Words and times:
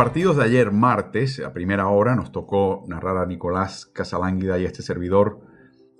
Partidos 0.00 0.38
de 0.38 0.44
ayer 0.44 0.72
martes, 0.72 1.40
a 1.40 1.52
primera 1.52 1.88
hora, 1.88 2.16
nos 2.16 2.32
tocó 2.32 2.84
narrar 2.88 3.18
a 3.18 3.26
Nicolás 3.26 3.84
Casalánguida 3.84 4.58
y 4.58 4.64
a 4.64 4.66
este 4.66 4.80
servidor 4.80 5.42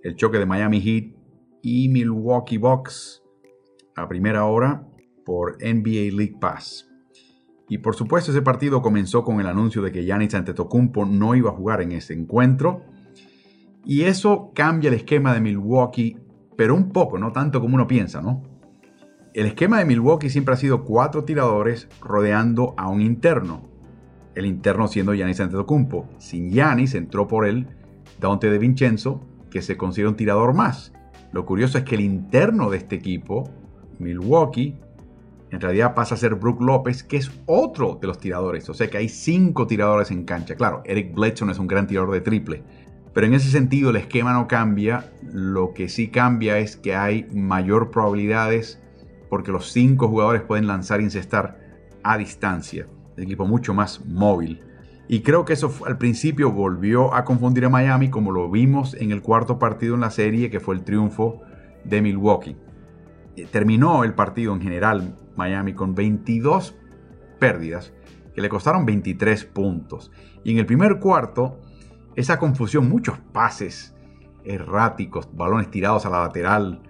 el 0.02 0.16
choque 0.16 0.38
de 0.38 0.46
Miami 0.46 0.80
Heat 0.80 1.14
y 1.60 1.90
Milwaukee 1.90 2.56
Bucks 2.56 3.22
a 3.94 4.08
primera 4.08 4.46
hora 4.46 4.88
por 5.26 5.58
NBA 5.62 6.16
League 6.16 6.38
Pass. 6.40 6.88
Y 7.68 7.76
por 7.76 7.94
supuesto 7.94 8.30
ese 8.30 8.40
partido 8.40 8.80
comenzó 8.80 9.22
con 9.22 9.38
el 9.38 9.46
anuncio 9.46 9.82
de 9.82 9.92
que 9.92 10.02
Giannis 10.02 10.32
Antetokounmpo 10.32 11.04
no 11.04 11.34
iba 11.34 11.50
a 11.50 11.54
jugar 11.54 11.82
en 11.82 11.92
ese 11.92 12.14
encuentro. 12.14 12.80
Y 13.84 14.04
eso 14.04 14.50
cambia 14.54 14.88
el 14.88 14.94
esquema 14.94 15.34
de 15.34 15.42
Milwaukee, 15.42 16.16
pero 16.56 16.74
un 16.74 16.90
poco, 16.90 17.18
no 17.18 17.32
tanto 17.32 17.60
como 17.60 17.74
uno 17.74 17.86
piensa, 17.86 18.22
¿no? 18.22 18.44
El 19.34 19.44
esquema 19.44 19.78
de 19.78 19.84
Milwaukee 19.84 20.30
siempre 20.30 20.54
ha 20.54 20.56
sido 20.56 20.86
cuatro 20.86 21.24
tiradores 21.24 21.86
rodeando 22.00 22.72
a 22.78 22.88
un 22.88 23.02
interno 23.02 23.69
el 24.34 24.46
interno 24.46 24.88
siendo 24.88 25.14
Giannis 25.14 25.40
Antetokounmpo. 25.40 26.08
Sin 26.18 26.50
Giannis 26.50 26.94
entró 26.94 27.26
por 27.26 27.46
él 27.46 27.66
Dante 28.20 28.50
de 28.50 28.58
Vincenzo, 28.58 29.20
que 29.50 29.62
se 29.62 29.76
considera 29.76 30.10
un 30.10 30.16
tirador 30.16 30.54
más. 30.54 30.92
Lo 31.32 31.46
curioso 31.46 31.78
es 31.78 31.84
que 31.84 31.94
el 31.94 32.02
interno 32.02 32.70
de 32.70 32.78
este 32.78 32.96
equipo, 32.96 33.50
Milwaukee, 33.98 34.76
en 35.50 35.60
realidad 35.60 35.94
pasa 35.94 36.14
a 36.14 36.18
ser 36.18 36.36
Brook 36.36 36.60
López, 36.62 37.02
que 37.02 37.16
es 37.16 37.30
otro 37.46 37.98
de 38.00 38.06
los 38.06 38.18
tiradores. 38.18 38.68
O 38.68 38.74
sea 38.74 38.88
que 38.88 38.98
hay 38.98 39.08
cinco 39.08 39.66
tiradores 39.66 40.10
en 40.10 40.24
cancha. 40.24 40.54
Claro, 40.54 40.82
Eric 40.84 41.14
Bledsoe 41.14 41.50
es 41.50 41.58
un 41.58 41.66
gran 41.66 41.86
tirador 41.86 42.12
de 42.12 42.20
triple. 42.20 42.62
Pero 43.12 43.26
en 43.26 43.34
ese 43.34 43.50
sentido 43.50 43.90
el 43.90 43.96
esquema 43.96 44.32
no 44.32 44.46
cambia. 44.46 45.12
Lo 45.22 45.74
que 45.74 45.88
sí 45.88 46.08
cambia 46.08 46.58
es 46.58 46.76
que 46.76 46.94
hay 46.94 47.26
mayor 47.32 47.90
probabilidades 47.90 48.80
porque 49.28 49.50
los 49.50 49.72
cinco 49.72 50.08
jugadores 50.08 50.42
pueden 50.42 50.68
lanzar 50.68 51.00
y 51.00 51.04
incestar 51.04 51.58
a 52.02 52.16
distancia 52.16 52.86
equipo 53.22 53.46
mucho 53.46 53.74
más 53.74 54.04
móvil. 54.06 54.62
Y 55.08 55.22
creo 55.22 55.44
que 55.44 55.54
eso 55.54 55.72
al 55.86 55.98
principio 55.98 56.52
volvió 56.52 57.14
a 57.14 57.24
confundir 57.24 57.64
a 57.64 57.68
Miami 57.68 58.10
como 58.10 58.30
lo 58.30 58.50
vimos 58.50 58.94
en 58.94 59.10
el 59.10 59.22
cuarto 59.22 59.58
partido 59.58 59.94
en 59.94 60.02
la 60.02 60.10
serie 60.10 60.50
que 60.50 60.60
fue 60.60 60.74
el 60.74 60.84
triunfo 60.84 61.40
de 61.84 62.00
Milwaukee. 62.00 62.56
Eh, 63.36 63.46
terminó 63.50 64.04
el 64.04 64.14
partido 64.14 64.54
en 64.54 64.60
general 64.60 65.16
Miami 65.36 65.74
con 65.74 65.94
22 65.94 66.76
pérdidas 67.38 67.92
que 68.34 68.40
le 68.40 68.48
costaron 68.48 68.86
23 68.86 69.44
puntos. 69.46 70.12
Y 70.44 70.52
en 70.52 70.58
el 70.58 70.66
primer 70.66 71.00
cuarto, 71.00 71.58
esa 72.14 72.38
confusión, 72.38 72.88
muchos 72.88 73.18
pases 73.32 73.94
erráticos, 74.44 75.28
balones 75.32 75.70
tirados 75.70 76.06
a 76.06 76.10
la 76.10 76.20
lateral, 76.20 76.82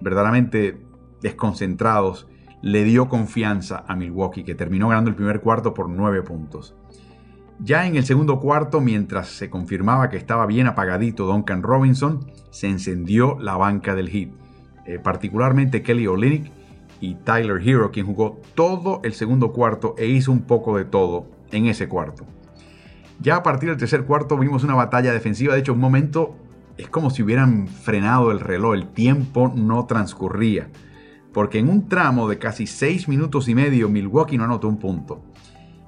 verdaderamente 0.00 0.80
desconcentrados, 1.20 2.28
le 2.62 2.84
dio 2.84 3.08
confianza 3.08 3.84
a 3.86 3.94
Milwaukee, 3.94 4.44
que 4.44 4.54
terminó 4.54 4.88
ganando 4.88 5.10
el 5.10 5.16
primer 5.16 5.40
cuarto 5.40 5.74
por 5.74 5.88
9 5.88 6.22
puntos. 6.22 6.74
Ya 7.60 7.86
en 7.86 7.96
el 7.96 8.04
segundo 8.04 8.38
cuarto, 8.38 8.80
mientras 8.80 9.28
se 9.28 9.50
confirmaba 9.50 10.08
que 10.10 10.16
estaba 10.16 10.46
bien 10.46 10.66
apagadito 10.66 11.26
Duncan 11.26 11.62
Robinson, 11.62 12.30
se 12.50 12.68
encendió 12.68 13.36
la 13.40 13.56
banca 13.56 13.94
del 13.94 14.08
Heat, 14.08 14.30
eh, 14.86 14.98
particularmente 14.98 15.82
Kelly 15.82 16.06
Olynyk 16.06 16.52
y 17.00 17.14
Tyler 17.16 17.60
Hero, 17.66 17.90
quien 17.90 18.06
jugó 18.06 18.40
todo 18.54 19.00
el 19.02 19.12
segundo 19.12 19.52
cuarto 19.52 19.94
e 19.98 20.06
hizo 20.06 20.30
un 20.30 20.42
poco 20.42 20.76
de 20.76 20.84
todo 20.84 21.26
en 21.50 21.66
ese 21.66 21.88
cuarto. 21.88 22.24
Ya 23.20 23.36
a 23.36 23.42
partir 23.42 23.68
del 23.68 23.78
tercer 23.78 24.04
cuarto 24.04 24.38
vimos 24.38 24.62
una 24.62 24.74
batalla 24.74 25.12
defensiva, 25.12 25.54
de 25.54 25.60
hecho 25.60 25.72
un 25.72 25.80
momento 25.80 26.36
es 26.76 26.88
como 26.88 27.10
si 27.10 27.24
hubieran 27.24 27.66
frenado 27.66 28.30
el 28.30 28.38
reloj, 28.38 28.74
el 28.74 28.86
tiempo 28.88 29.52
no 29.54 29.86
transcurría 29.86 30.68
porque 31.38 31.60
en 31.60 31.68
un 31.68 31.88
tramo 31.88 32.28
de 32.28 32.36
casi 32.36 32.66
6 32.66 33.06
minutos 33.06 33.48
y 33.48 33.54
medio 33.54 33.88
Milwaukee 33.88 34.36
no 34.36 34.42
anotó 34.42 34.66
un 34.66 34.76
punto. 34.76 35.22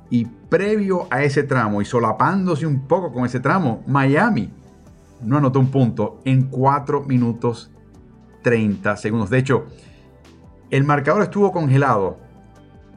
Y 0.08 0.26
previo 0.26 1.08
a 1.10 1.24
ese 1.24 1.42
tramo 1.42 1.82
y 1.82 1.84
solapándose 1.84 2.68
un 2.68 2.86
poco 2.86 3.12
con 3.12 3.26
ese 3.26 3.40
tramo, 3.40 3.82
Miami 3.88 4.52
no 5.20 5.38
anotó 5.38 5.58
un 5.58 5.72
punto 5.72 6.20
en 6.24 6.42
4 6.42 7.02
minutos 7.02 7.72
30 8.44 8.96
segundos. 8.96 9.28
De 9.28 9.38
hecho, 9.38 9.66
el 10.70 10.84
marcador 10.84 11.22
estuvo 11.22 11.50
congelado 11.50 12.18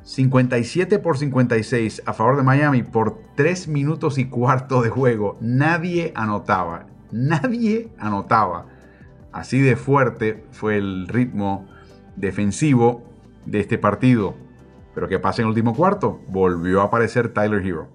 57 0.03 0.99
por 0.99 1.17
56 1.17 2.03
a 2.05 2.13
favor 2.13 2.37
de 2.37 2.43
Miami 2.43 2.83
por 2.83 3.17
3 3.35 3.67
minutos 3.67 4.19
y 4.19 4.25
cuarto 4.25 4.83
de 4.83 4.89
juego. 4.89 5.37
Nadie 5.41 6.13
anotaba. 6.15 6.85
Nadie 7.11 7.89
anotaba. 7.97 8.67
Así 9.31 9.59
de 9.59 9.75
fuerte 9.75 10.45
fue 10.51 10.77
el 10.77 11.07
ritmo 11.07 11.72
defensivo 12.15 13.03
de 13.45 13.59
este 13.59 13.77
partido. 13.77 14.35
Pero 14.93 15.07
¿qué 15.07 15.19
pasa 15.19 15.41
en 15.41 15.47
el 15.47 15.49
último 15.49 15.75
cuarto? 15.75 16.21
Volvió 16.27 16.81
a 16.81 16.85
aparecer 16.85 17.33
Tyler 17.33 17.65
Hero. 17.65 17.89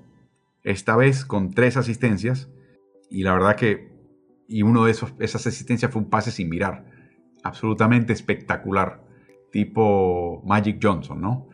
Esta 0.65 0.97
vez 0.97 1.25
con 1.25 1.53
tres 1.53 1.77
asistencias. 1.77 2.51
Y 3.11 3.23
la 3.23 3.33
verdad 3.33 3.57
que... 3.57 3.97
Y 4.49 4.63
uno 4.63 4.85
de 4.85 4.93
esos, 4.93 5.15
esas 5.19 5.47
asistencias 5.47 5.93
fue 5.93 6.03
un 6.03 6.11
pase 6.11 6.31
sin 6.31 6.49
mirar. 6.49 6.87
Absolutamente 7.45 8.13
espectacular. 8.13 9.05
Tipo 9.53 10.43
Magic 10.45 10.79
Johnson, 10.83 11.21
¿no? 11.21 11.49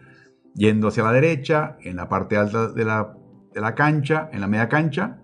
Yendo 0.54 0.88
hacia 0.88 1.02
la 1.02 1.12
derecha, 1.12 1.76
en 1.82 1.96
la 1.96 2.08
parte 2.08 2.36
alta 2.36 2.68
de 2.68 2.84
la, 2.84 3.16
de 3.52 3.60
la 3.60 3.74
cancha, 3.74 4.30
en 4.32 4.40
la 4.40 4.46
media 4.46 4.68
cancha. 4.68 5.20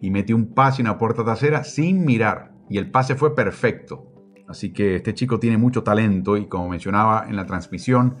Y 0.00 0.10
metió 0.10 0.36
un 0.36 0.54
pase 0.54 0.82
en 0.82 0.88
la 0.88 0.98
puerta 0.98 1.24
trasera 1.24 1.64
sin 1.64 2.04
mirar. 2.04 2.52
Y 2.68 2.78
el 2.78 2.90
pase 2.90 3.14
fue 3.14 3.34
perfecto. 3.34 4.13
Así 4.46 4.72
que 4.72 4.96
este 4.96 5.14
chico 5.14 5.38
tiene 5.38 5.56
mucho 5.56 5.82
talento 5.82 6.36
y 6.36 6.46
como 6.46 6.68
mencionaba 6.68 7.26
en 7.28 7.36
la 7.36 7.46
transmisión, 7.46 8.16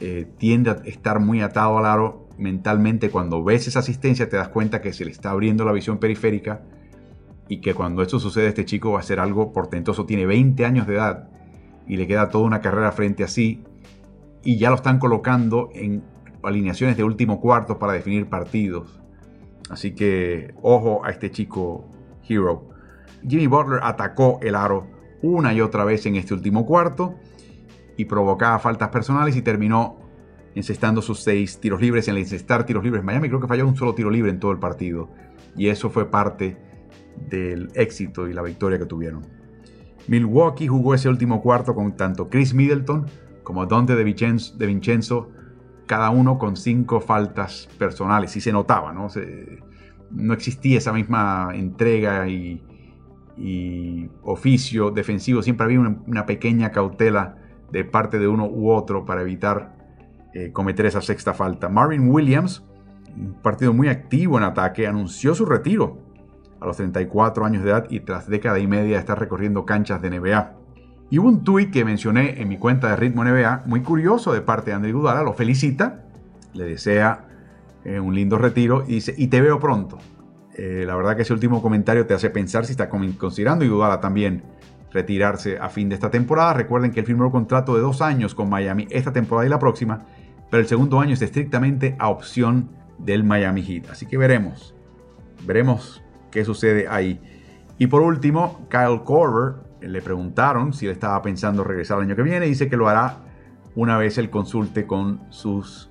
eh, 0.00 0.26
tiende 0.38 0.70
a 0.70 0.74
estar 0.84 1.20
muy 1.20 1.40
atado 1.40 1.78
al 1.78 1.86
aro 1.86 2.28
mentalmente. 2.38 3.10
Cuando 3.10 3.42
ves 3.42 3.66
esa 3.68 3.78
asistencia 3.78 4.28
te 4.28 4.36
das 4.36 4.48
cuenta 4.48 4.80
que 4.80 4.92
se 4.92 5.04
le 5.04 5.10
está 5.10 5.30
abriendo 5.30 5.64
la 5.64 5.72
visión 5.72 5.98
periférica 5.98 6.62
y 7.48 7.60
que 7.60 7.74
cuando 7.74 8.02
esto 8.02 8.18
sucede 8.18 8.48
este 8.48 8.64
chico 8.64 8.92
va 8.92 9.00
a 9.00 9.02
ser 9.02 9.20
algo 9.20 9.52
portentoso. 9.52 10.04
Tiene 10.04 10.26
20 10.26 10.64
años 10.64 10.86
de 10.86 10.94
edad 10.96 11.28
y 11.86 11.96
le 11.96 12.06
queda 12.06 12.28
toda 12.28 12.44
una 12.44 12.60
carrera 12.60 12.92
frente 12.92 13.24
a 13.24 13.28
sí 13.28 13.62
y 14.42 14.58
ya 14.58 14.70
lo 14.70 14.76
están 14.76 14.98
colocando 14.98 15.70
en 15.74 16.02
alineaciones 16.42 16.96
de 16.96 17.04
último 17.04 17.40
cuarto 17.40 17.78
para 17.78 17.92
definir 17.92 18.28
partidos. 18.28 19.00
Así 19.70 19.94
que 19.94 20.54
ojo 20.62 21.04
a 21.04 21.10
este 21.10 21.30
chico 21.30 21.88
Hero. 22.28 22.68
Jimmy 23.26 23.46
Butler 23.46 23.80
atacó 23.82 24.38
el 24.42 24.54
aro 24.54 24.95
una 25.22 25.52
y 25.54 25.60
otra 25.60 25.84
vez 25.84 26.06
en 26.06 26.16
este 26.16 26.34
último 26.34 26.66
cuarto 26.66 27.14
y 27.96 28.04
provocaba 28.04 28.58
faltas 28.58 28.88
personales 28.90 29.36
y 29.36 29.42
terminó 29.42 29.98
encestando 30.54 31.02
sus 31.02 31.20
seis 31.20 31.60
tiros 31.60 31.80
libres. 31.80 32.08
En 32.08 32.14
el 32.16 32.22
encestar 32.22 32.64
tiros 32.66 32.84
libres, 32.84 33.02
Miami 33.02 33.28
creo 33.28 33.40
que 33.40 33.46
falló 33.46 33.66
un 33.66 33.76
solo 33.76 33.94
tiro 33.94 34.10
libre 34.10 34.30
en 34.30 34.40
todo 34.40 34.52
el 34.52 34.58
partido 34.58 35.10
y 35.56 35.68
eso 35.68 35.90
fue 35.90 36.10
parte 36.10 36.56
del 37.28 37.70
éxito 37.74 38.28
y 38.28 38.32
la 38.32 38.42
victoria 38.42 38.78
que 38.78 38.86
tuvieron. 38.86 39.26
Milwaukee 40.08 40.68
jugó 40.68 40.94
ese 40.94 41.08
último 41.08 41.42
cuarto 41.42 41.74
con 41.74 41.96
tanto 41.96 42.28
Chris 42.28 42.54
Middleton 42.54 43.06
como 43.42 43.66
Dante 43.66 43.96
de 43.96 44.04
Vincenzo, 44.04 44.56
de 44.56 44.66
Vincenzo 44.66 45.30
cada 45.86 46.10
uno 46.10 46.38
con 46.38 46.56
cinco 46.56 47.00
faltas 47.00 47.68
personales 47.78 48.36
y 48.36 48.40
se 48.40 48.52
notaba, 48.52 48.92
¿no? 48.92 49.08
no 50.10 50.34
existía 50.34 50.78
esa 50.78 50.92
misma 50.92 51.50
entrega 51.54 52.28
y, 52.28 52.62
y 53.36 54.08
oficio 54.22 54.90
defensivo, 54.90 55.42
siempre 55.42 55.64
había 55.64 55.80
una, 55.80 56.26
pequeña 56.26 56.70
cautela 56.70 57.36
de 57.70 57.84
parte 57.84 58.18
de 58.18 58.28
uno 58.28 58.46
u 58.46 58.70
otro 58.70 59.04
para 59.04 59.22
evitar 59.22 59.76
eh, 60.32 60.52
cometer 60.52 60.86
esa 60.86 61.02
sexta 61.02 61.34
falta. 61.34 61.68
Marvin 61.68 62.08
Williams, 62.08 62.64
un 63.14 63.34
partido 63.42 63.72
muy 63.72 63.88
activo 63.88 64.38
en 64.38 64.44
ataque, 64.44 64.86
anunció 64.86 65.34
su 65.34 65.44
retiro 65.44 65.98
a 66.60 66.66
los 66.66 66.76
34 66.76 67.44
años 67.44 67.62
de 67.62 67.70
edad 67.70 67.86
y 67.90 68.00
tras 68.00 68.28
década 68.28 68.58
y 68.58 68.66
media 68.66 68.98
estar 68.98 69.18
recorriendo 69.18 69.66
canchas 69.66 70.00
de 70.00 70.10
NBA. 70.10 70.54
Y 71.10 71.18
hubo 71.18 71.28
un 71.28 71.44
tuit 71.44 71.70
que 71.70 71.84
mencioné 71.84 72.40
en 72.40 72.48
mi 72.48 72.58
cuenta 72.58 72.88
de 72.88 72.96
Ritmo 72.96 73.24
NBA, 73.24 73.64
muy 73.66 73.82
curioso 73.82 74.32
de 74.32 74.40
parte 74.40 74.70
de 74.70 74.76
André 74.76 74.92
Gudala, 74.92 75.22
lo 75.22 75.34
felicita, 75.34 76.04
le 76.52 76.64
desea 76.64 77.28
eh, 77.84 78.00
un 78.00 78.14
lindo 78.14 78.38
retiro 78.38 78.82
y 78.86 78.94
dice, 78.94 79.14
y 79.16 79.28
te 79.28 79.40
veo 79.40 79.60
pronto. 79.60 79.98
Eh, 80.58 80.84
la 80.86 80.96
verdad 80.96 81.16
que 81.16 81.22
ese 81.22 81.34
último 81.34 81.60
comentario 81.60 82.06
te 82.06 82.14
hace 82.14 82.30
pensar 82.30 82.64
si 82.64 82.72
está 82.72 82.88
considerando 82.88 83.62
y 83.64 83.68
dudar 83.68 84.00
también 84.00 84.42
retirarse 84.90 85.58
a 85.58 85.68
fin 85.68 85.90
de 85.90 85.94
esta 85.94 86.10
temporada. 86.10 86.54
Recuerden 86.54 86.92
que 86.92 87.00
él 87.00 87.06
firmó 87.06 87.26
un 87.26 87.30
contrato 87.30 87.74
de 87.74 87.82
dos 87.82 88.00
años 88.00 88.34
con 88.34 88.48
Miami 88.48 88.88
esta 88.90 89.12
temporada 89.12 89.46
y 89.46 89.50
la 89.50 89.58
próxima, 89.58 90.06
pero 90.50 90.62
el 90.62 90.66
segundo 90.66 90.98
año 90.98 91.12
es 91.12 91.20
estrictamente 91.20 91.94
a 91.98 92.08
opción 92.08 92.70
del 92.96 93.22
Miami 93.22 93.62
Heat. 93.62 93.90
Así 93.90 94.06
que 94.06 94.16
veremos, 94.16 94.74
veremos 95.44 96.02
qué 96.30 96.42
sucede 96.42 96.88
ahí. 96.88 97.20
Y 97.76 97.88
por 97.88 98.00
último, 98.00 98.66
Kyle 98.70 99.02
Korver, 99.04 99.56
le 99.82 100.00
preguntaron 100.00 100.72
si 100.72 100.86
él 100.86 100.92
estaba 100.92 101.20
pensando 101.20 101.64
regresar 101.64 101.98
el 101.98 102.04
año 102.04 102.16
que 102.16 102.22
viene, 102.22 102.46
dice 102.46 102.70
que 102.70 102.78
lo 102.78 102.88
hará 102.88 103.18
una 103.74 103.98
vez 103.98 104.16
él 104.16 104.30
consulte 104.30 104.86
con 104.86 105.20
sus 105.28 105.90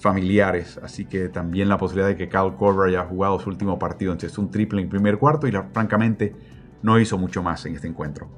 familiares. 0.00 0.78
Así 0.82 1.04
que 1.04 1.28
también 1.28 1.68
la 1.68 1.78
posibilidad 1.78 2.08
de 2.08 2.16
que 2.16 2.28
Kyle 2.28 2.54
Korver 2.56 2.88
haya 2.88 3.04
jugado 3.06 3.38
su 3.38 3.50
último 3.50 3.78
partido, 3.78 4.12
entonces 4.12 4.36
un 4.38 4.50
triple 4.50 4.82
en 4.82 4.88
primer 4.88 5.18
cuarto 5.18 5.46
y 5.46 5.52
francamente 5.72 6.34
no 6.82 6.98
hizo 6.98 7.18
mucho 7.18 7.42
más 7.42 7.64
en 7.66 7.74
este 7.74 7.86
encuentro. 7.86 8.28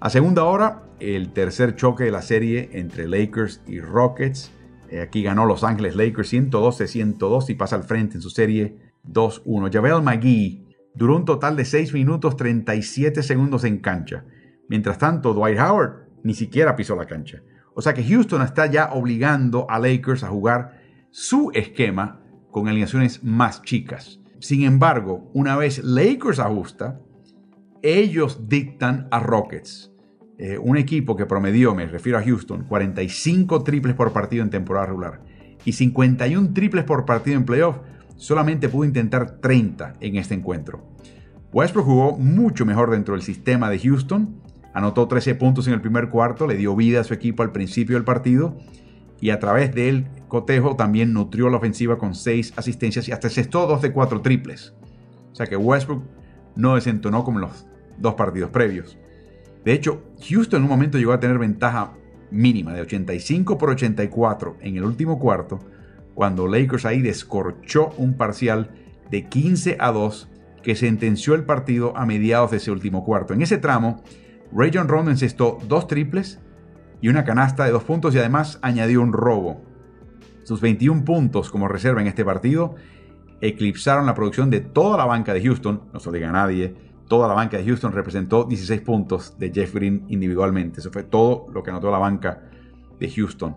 A 0.00 0.10
segunda 0.10 0.44
hora, 0.44 0.82
el 0.98 1.32
tercer 1.32 1.76
choque 1.76 2.04
de 2.04 2.10
la 2.10 2.22
serie 2.22 2.70
entre 2.72 3.08
Lakers 3.08 3.62
y 3.66 3.80
Rockets. 3.80 4.52
Eh, 4.90 5.00
aquí 5.00 5.22
ganó 5.22 5.46
Los 5.46 5.62
Ángeles 5.62 5.94
Lakers 5.94 6.32
112-102 6.32 7.50
y 7.50 7.54
pasa 7.54 7.76
al 7.76 7.84
frente 7.84 8.16
en 8.16 8.22
su 8.22 8.30
serie 8.30 8.76
2-1. 9.06 9.72
Javel 9.72 10.02
McGee 10.02 10.66
duró 10.94 11.16
un 11.16 11.24
total 11.24 11.56
de 11.56 11.64
6 11.64 11.92
minutos 11.94 12.36
37 12.36 13.22
segundos 13.22 13.64
en 13.64 13.78
cancha. 13.78 14.24
Mientras 14.68 14.98
tanto, 14.98 15.34
Dwight 15.34 15.58
Howard 15.58 16.08
ni 16.22 16.34
siquiera 16.34 16.76
pisó 16.76 16.96
la 16.96 17.06
cancha. 17.06 17.42
O 17.74 17.82
sea 17.82 17.94
que 17.94 18.04
Houston 18.04 18.42
está 18.42 18.66
ya 18.66 18.90
obligando 18.92 19.66
a 19.70 19.78
Lakers 19.78 20.24
a 20.24 20.28
jugar 20.28 20.79
su 21.10 21.50
esquema 21.54 22.20
con 22.50 22.68
alineaciones 22.68 23.22
más 23.24 23.62
chicas. 23.62 24.20
Sin 24.38 24.62
embargo, 24.62 25.30
una 25.34 25.56
vez 25.56 25.82
Lakers 25.84 26.38
ajusta, 26.38 27.00
ellos 27.82 28.48
dictan 28.48 29.08
a 29.10 29.20
Rockets. 29.20 29.92
Eh, 30.38 30.56
un 30.58 30.76
equipo 30.76 31.16
que 31.16 31.26
promedió, 31.26 31.74
me 31.74 31.86
refiero 31.86 32.18
a 32.18 32.22
Houston, 32.22 32.64
45 32.64 33.62
triples 33.62 33.94
por 33.94 34.12
partido 34.12 34.42
en 34.42 34.50
temporada 34.50 34.86
regular 34.86 35.20
y 35.64 35.72
51 35.72 36.52
triples 36.54 36.84
por 36.84 37.04
partido 37.04 37.36
en 37.36 37.44
playoff, 37.44 37.76
solamente 38.16 38.68
pudo 38.68 38.84
intentar 38.84 39.38
30 39.40 39.94
en 40.00 40.16
este 40.16 40.34
encuentro. 40.34 40.86
Westbrook 41.52 41.84
jugó 41.84 42.16
mucho 42.16 42.64
mejor 42.64 42.90
dentro 42.90 43.14
del 43.14 43.22
sistema 43.22 43.68
de 43.68 43.78
Houston, 43.78 44.40
anotó 44.72 45.08
13 45.08 45.34
puntos 45.34 45.66
en 45.66 45.74
el 45.74 45.80
primer 45.80 46.08
cuarto, 46.08 46.46
le 46.46 46.56
dio 46.56 46.76
vida 46.76 47.00
a 47.00 47.04
su 47.04 47.12
equipo 47.12 47.42
al 47.42 47.52
principio 47.52 47.96
del 47.96 48.04
partido 48.04 48.56
y 49.20 49.30
a 49.30 49.38
través 49.38 49.74
del 49.74 50.06
cotejo 50.30 50.76
también 50.76 51.12
nutrió 51.12 51.50
la 51.50 51.58
ofensiva 51.58 51.98
con 51.98 52.14
6 52.14 52.54
asistencias 52.56 53.06
y 53.06 53.12
hasta 53.12 53.28
cestó 53.28 53.66
2 53.66 53.82
de 53.82 53.92
4 53.92 54.22
triples. 54.22 54.72
O 55.30 55.34
sea 55.34 55.46
que 55.46 55.56
Westbrook 55.56 56.02
no 56.56 56.76
desentonó 56.76 57.22
como 57.22 57.40
los 57.40 57.66
dos 57.98 58.14
partidos 58.14 58.50
previos. 58.50 58.96
De 59.64 59.74
hecho, 59.74 60.02
Houston 60.26 60.58
en 60.58 60.64
un 60.64 60.70
momento 60.70 60.96
llegó 60.96 61.12
a 61.12 61.20
tener 61.20 61.38
ventaja 61.38 61.92
mínima 62.30 62.72
de 62.72 62.80
85 62.80 63.58
por 63.58 63.70
84 63.70 64.56
en 64.60 64.76
el 64.76 64.84
último 64.84 65.18
cuarto, 65.18 65.58
cuando 66.14 66.46
Lakers 66.46 66.86
ahí 66.86 67.02
descorchó 67.02 67.90
un 67.98 68.14
parcial 68.14 68.70
de 69.10 69.28
15 69.28 69.76
a 69.78 69.92
2 69.92 70.28
que 70.62 70.76
sentenció 70.76 71.34
el 71.34 71.44
partido 71.44 71.96
a 71.96 72.06
mediados 72.06 72.50
de 72.50 72.58
ese 72.58 72.70
último 72.70 73.04
cuarto. 73.04 73.34
En 73.34 73.42
ese 73.42 73.58
tramo, 73.58 74.02
Ray 74.52 74.70
John 74.72 74.88
Rondo 74.88 75.10
encestó 75.10 75.58
dos 75.66 75.86
triples 75.86 76.38
y 77.00 77.08
una 77.08 77.24
canasta 77.24 77.64
de 77.64 77.70
dos 77.70 77.84
puntos 77.84 78.14
y 78.14 78.18
además 78.18 78.58
añadió 78.62 79.00
un 79.02 79.12
robo. 79.12 79.62
Sus 80.50 80.60
21 80.60 81.04
puntos 81.04 81.48
como 81.48 81.68
reserva 81.68 82.00
en 82.00 82.08
este 82.08 82.24
partido 82.24 82.74
eclipsaron 83.40 84.04
la 84.04 84.16
producción 84.16 84.50
de 84.50 84.58
toda 84.58 84.98
la 84.98 85.04
banca 85.04 85.32
de 85.32 85.40
Houston, 85.42 85.82
no 85.92 86.00
se 86.00 86.06
lo 86.06 86.12
diga 86.12 86.28
a 86.28 86.32
nadie, 86.32 86.74
toda 87.06 87.28
la 87.28 87.34
banca 87.34 87.56
de 87.56 87.64
Houston 87.64 87.92
representó 87.92 88.42
16 88.42 88.80
puntos 88.80 89.38
de 89.38 89.52
Jeff 89.52 89.72
Green 89.72 90.06
individualmente. 90.08 90.80
Eso 90.80 90.90
fue 90.90 91.04
todo 91.04 91.46
lo 91.54 91.62
que 91.62 91.70
anotó 91.70 91.92
la 91.92 91.98
banca 91.98 92.42
de 92.98 93.08
Houston. 93.08 93.54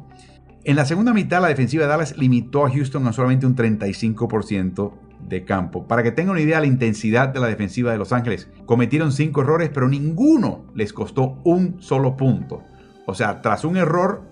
En 0.63 0.75
la 0.75 0.85
segunda 0.85 1.15
mitad, 1.15 1.41
la 1.41 1.47
defensiva 1.47 1.85
de 1.85 1.89
Dallas 1.89 2.15
limitó 2.15 2.63
a 2.63 2.69
Houston 2.69 3.07
a 3.07 3.11
solamente 3.11 3.47
un 3.47 3.55
35% 3.55 4.93
de 5.27 5.45
campo. 5.45 5.87
Para 5.87 6.03
que 6.03 6.11
tengan 6.11 6.33
una 6.33 6.41
idea 6.41 6.57
de 6.57 6.67
la 6.67 6.71
intensidad 6.71 7.29
de 7.29 7.39
la 7.39 7.47
defensiva 7.47 7.91
de 7.91 7.97
Los 7.97 8.13
Ángeles, 8.13 8.51
cometieron 8.67 9.11
5 9.11 9.41
errores, 9.41 9.71
pero 9.73 9.89
ninguno 9.89 10.65
les 10.75 10.93
costó 10.93 11.39
un 11.43 11.81
solo 11.81 12.15
punto. 12.15 12.61
O 13.07 13.15
sea, 13.15 13.41
tras 13.41 13.65
un 13.65 13.77
error 13.77 14.29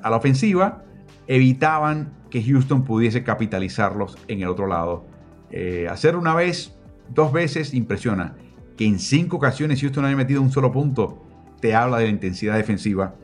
a 0.00 0.10
la 0.10 0.16
ofensiva, 0.16 0.84
evitaban 1.26 2.12
que 2.30 2.42
Houston 2.42 2.84
pudiese 2.84 3.22
capitalizarlos 3.22 4.18
en 4.28 4.42
el 4.42 4.48
otro 4.48 4.66
lado. 4.66 5.06
Eh, 5.50 5.86
hacer 5.88 6.16
una 6.16 6.34
vez, 6.34 6.74
dos 7.08 7.32
veces, 7.32 7.74
impresiona 7.74 8.34
que 8.76 8.86
en 8.86 8.98
cinco 8.98 9.36
ocasiones 9.36 9.80
Houston 9.80 10.04
haya 10.04 10.16
metido 10.16 10.42
un 10.42 10.50
solo 10.50 10.72
punto, 10.72 11.22
te 11.60 11.74
habla 11.74 11.98
de 11.98 12.04
la 12.04 12.10
intensidad 12.10 12.56
defensiva 12.56 13.14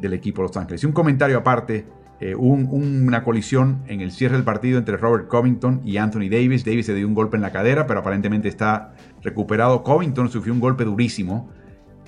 del 0.00 0.12
equipo 0.14 0.42
de 0.42 0.48
Los 0.48 0.56
Ángeles. 0.56 0.82
Y 0.82 0.86
un 0.86 0.92
comentario 0.92 1.38
aparte, 1.38 1.86
eh, 2.20 2.34
una 2.34 3.24
colisión 3.24 3.82
en 3.88 4.00
el 4.00 4.12
cierre 4.12 4.36
del 4.36 4.44
partido 4.44 4.78
entre 4.78 4.96
Robert 4.96 5.26
Covington 5.26 5.80
y 5.84 5.96
Anthony 5.96 6.28
Davis. 6.30 6.64
Davis 6.64 6.86
se 6.86 6.94
dio 6.94 7.08
un 7.08 7.14
golpe 7.14 7.36
en 7.36 7.42
la 7.42 7.50
cadera, 7.50 7.86
pero 7.86 8.00
aparentemente 8.00 8.48
está 8.48 8.94
recuperado. 9.22 9.82
Covington 9.82 10.30
sufrió 10.30 10.54
un 10.54 10.60
golpe 10.60 10.84
durísimo 10.84 11.50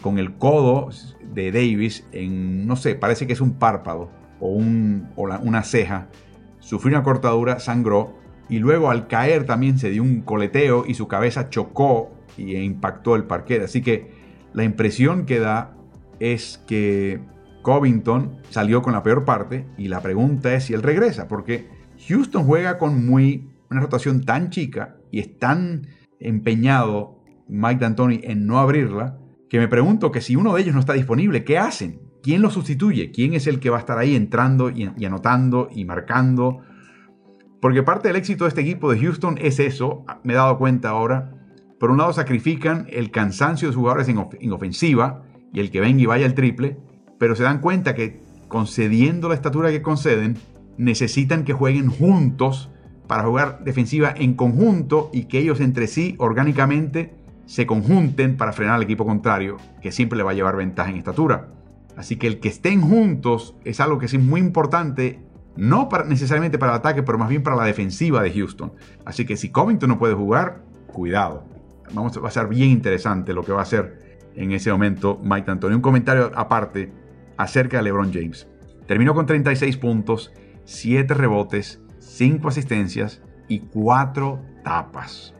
con 0.01 0.19
el 0.19 0.35
codo 0.35 0.91
de 1.35 1.51
Davis 1.51 2.07
en, 2.13 2.67
no 2.67 2.77
sé, 2.77 2.95
parece 2.95 3.27
que 3.27 3.33
es 3.33 3.41
un 3.41 3.55
párpado 3.55 4.22
o, 4.43 4.49
un, 4.49 5.09
o 5.15 5.23
una 5.23 5.63
ceja. 5.63 6.09
Sufrió 6.59 6.97
una 6.97 7.05
cortadura, 7.05 7.61
sangró 7.61 8.19
y 8.49 8.59
luego 8.59 8.91
al 8.91 9.07
caer 9.07 9.47
también 9.47 9.79
se 9.79 9.91
dio 9.91 10.03
un 10.03 10.21
coleteo 10.21 10.85
y 10.87 10.95
su 10.95 11.07
cabeza 11.07 11.49
chocó 11.49 12.11
y 12.37 12.57
impactó 12.57 13.15
el 13.15 13.25
parquet. 13.25 13.63
Así 13.63 13.83
que 13.83 14.11
la 14.53 14.65
impresión 14.65 15.27
que 15.27 15.39
da 15.39 15.77
es 16.19 16.63
que 16.67 17.21
Covington 17.63 18.41
salió 18.51 18.83
con 18.83 18.93
la 18.93 19.05
peor 19.05 19.25
parte 19.25 19.65
y 19.79 19.89
la 19.89 20.01
pregunta 20.01 20.53
es 20.53 20.65
si 20.65 20.75
él 20.75 20.83
regresa, 20.83 21.29
porque 21.29 21.69
Houston 22.09 22.45
juega 22.45 22.79
con 22.79 23.07
muy 23.07 23.49
una 23.71 23.81
rotación 23.81 24.25
tan 24.25 24.51
chica 24.51 24.97
y 25.13 25.21
es 25.21 25.39
tan 25.39 25.87
empeñado 26.19 27.23
Mike 27.49 27.81
D'Antoni 27.81 28.21
en 28.25 28.47
no 28.47 28.59
abrirla 28.59 29.19
que 29.49 29.59
me 29.59 29.69
pregunto 29.69 30.11
que 30.11 30.21
si 30.21 30.35
uno 30.35 30.55
de 30.55 30.63
ellos 30.63 30.75
no 30.75 30.81
está 30.81 30.95
disponible, 30.95 31.45
¿qué 31.45 31.59
hacen? 31.59 32.02
¿Quién 32.23 32.41
lo 32.41 32.51
sustituye? 32.51 33.11
¿Quién 33.11 33.35
es 33.35 33.47
el 33.47 33.59
que 33.59 33.69
va 33.69 33.79
a 33.79 33.81
estar 33.81 33.99
ahí 33.99 34.15
entrando 34.15 34.71
y, 34.71 34.85
anotando 35.05 35.69
y 35.75 35.85
marcando? 35.85 36.61
Porque 37.61 37.83
parte 37.83 38.09
del 38.09 38.17
éxito 38.17 38.45
de 38.45 38.49
este 38.49 38.61
equipo 38.61 38.93
de 38.93 39.01
Houston 39.01 39.39
es 39.41 39.59
eso, 39.59 40.05
me 40.23 40.33
he 40.33 40.37
dado 40.37 40.57
cuenta 40.57 40.91
ahora, 40.91 41.33
por 41.81 41.91
un 41.91 41.99
lado 41.99 42.13
sacrifican 42.13 42.87
el 42.91 43.11
cansancio 43.11 43.69
de 43.69 43.73
sus 43.73 43.81
jugadores 43.81 44.09
en, 44.09 44.53
ofensiva 44.53 45.25
y 45.53 45.59
el 45.59 45.73
que 45.73 45.81
venga 45.81 46.01
y 46.01 46.07
vaya 46.07 46.27
el 46.27 46.35
triple, 46.35 46.79
pero 47.19 47.35
se 47.35 47.43
dan 47.43 47.61
cuenta 47.61 47.95
que 47.95 48.21
concediendo 48.47 49.29
la 49.29 49.35
estatura 49.35 49.71
que 49.71 49.83
conceden, 49.83 50.37
necesitan 50.77 51.45
que 51.45 51.53
jueguen 51.53 51.89
juntos 51.89 52.71
para 53.09 53.25
jugar 53.25 53.65
defensiva 53.65 54.15
en 54.17 54.35
conjunto 54.35 55.11
y 55.13 55.25
que 55.25 55.39
ellos 55.39 55.61
entre 55.61 55.89
sí 55.89 56.15
orgánicamente 56.19 57.15
se 57.47 57.67
conjunten 57.67 58.37
para 58.37 58.53
frenar 58.53 58.77
al 58.77 58.83
equipo 58.83 59.05
contrario, 59.05 59.57
que 59.81 59.91
siempre 59.91 60.17
le 60.17 60.23
va 60.23 60.31
a 60.31 60.35
llevar 60.35 60.57
ventaja 60.57 60.91
en 60.91 60.97
estatura. 60.97 61.49
Así 61.97 62.17
que 62.17 62.27
el 62.27 62.41
que 62.41 62.49
estén 62.49 62.81
juntos 62.81 63.55
es 63.65 63.81
algo 63.81 63.99
que 63.99 64.07
es 64.07 64.19
muy 64.19 64.41
importante, 64.41 65.21
no 65.57 65.89
para, 65.89 66.05
necesariamente 66.05 66.59
para 66.59 66.73
el 66.73 66.79
ataque, 66.79 67.03
pero 67.03 67.19
más 67.19 67.29
bien 67.29 67.43
para 67.43 67.57
la 67.57 67.65
defensiva 67.65 68.23
de 68.23 68.33
Houston. 68.33 68.73
Así 69.05 69.25
que 69.25 69.37
si 69.37 69.51
Covington 69.51 69.89
no 69.89 69.99
puede 69.99 70.15
jugar, 70.15 70.63
cuidado 70.87 71.53
vamos, 71.93 72.23
va 72.23 72.29
a 72.29 72.31
ser 72.31 72.49
bien 72.49 72.71
interesante 72.71 73.33
lo 73.33 73.45
que 73.45 73.53
va 73.53 73.61
a 73.61 73.63
hacer 73.63 74.21
en 74.35 74.53
ese 74.53 74.71
momento 74.73 75.21
Mike 75.23 75.47
D'Antoni. 75.47 75.75
Un 75.75 75.83
comentario 75.83 76.31
aparte 76.35 76.93
acerca 77.37 77.79
de 77.79 77.85
LeBron 77.85 78.13
James. 78.13 78.49
Terminó 78.87 79.15
con 79.15 79.27
36 79.27 79.77
puntos, 79.77 80.33
7 80.65 81.15
rebotes, 81.15 81.81
5 81.99 82.49
asistencias 82.49 83.23
y 83.49 83.61
4 83.61 84.41
tapas. 84.65 85.35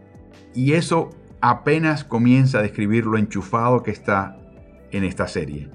Y 0.55 0.73
eso 0.73 1.11
apenas 1.41 2.05
comienza 2.05 2.59
a 2.59 2.63
describir 2.63 3.07
lo 3.07 3.19
enchufado 3.19 3.83
que 3.83 3.91
está 3.91 4.39
en 4.91 5.05
esta 5.05 5.27
serie. 5.27 5.71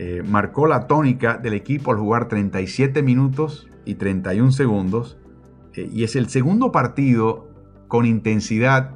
Eh, 0.00 0.22
marcó 0.22 0.68
la 0.68 0.86
tónica 0.86 1.38
del 1.38 1.54
equipo 1.54 1.90
al 1.90 1.98
jugar 1.98 2.28
37 2.28 3.02
minutos 3.02 3.68
y 3.84 3.96
31 3.96 4.52
segundos. 4.52 5.18
Eh, 5.74 5.90
y 5.92 6.04
es 6.04 6.14
el 6.14 6.28
segundo 6.28 6.70
partido 6.70 7.48
con 7.88 8.06
intensidad 8.06 8.94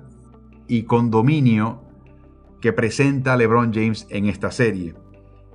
y 0.68 0.84
con 0.84 1.10
dominio 1.10 1.82
que 2.60 2.72
presenta 2.72 3.36
LeBron 3.36 3.72
James 3.74 4.06
en 4.10 4.26
esta 4.26 4.52
serie. 4.52 4.94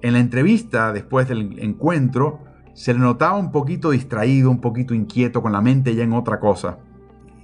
En 0.02 0.12
la 0.12 0.20
entrevista 0.20 0.92
después 0.92 1.30
del 1.30 1.58
encuentro 1.60 2.42
se 2.74 2.94
le 2.94 3.00
notaba 3.00 3.38
un 3.38 3.54
poquito 3.54 3.92
distraído, 3.92 4.52
un 4.52 4.60
poquito 4.60 4.94
inquieto, 4.94 5.42
con 5.42 5.54
la 5.54 5.62
mente 5.62 5.96
ya 5.96 6.04
en 6.04 6.12
otra 6.12 6.42
cosa. 6.42 6.80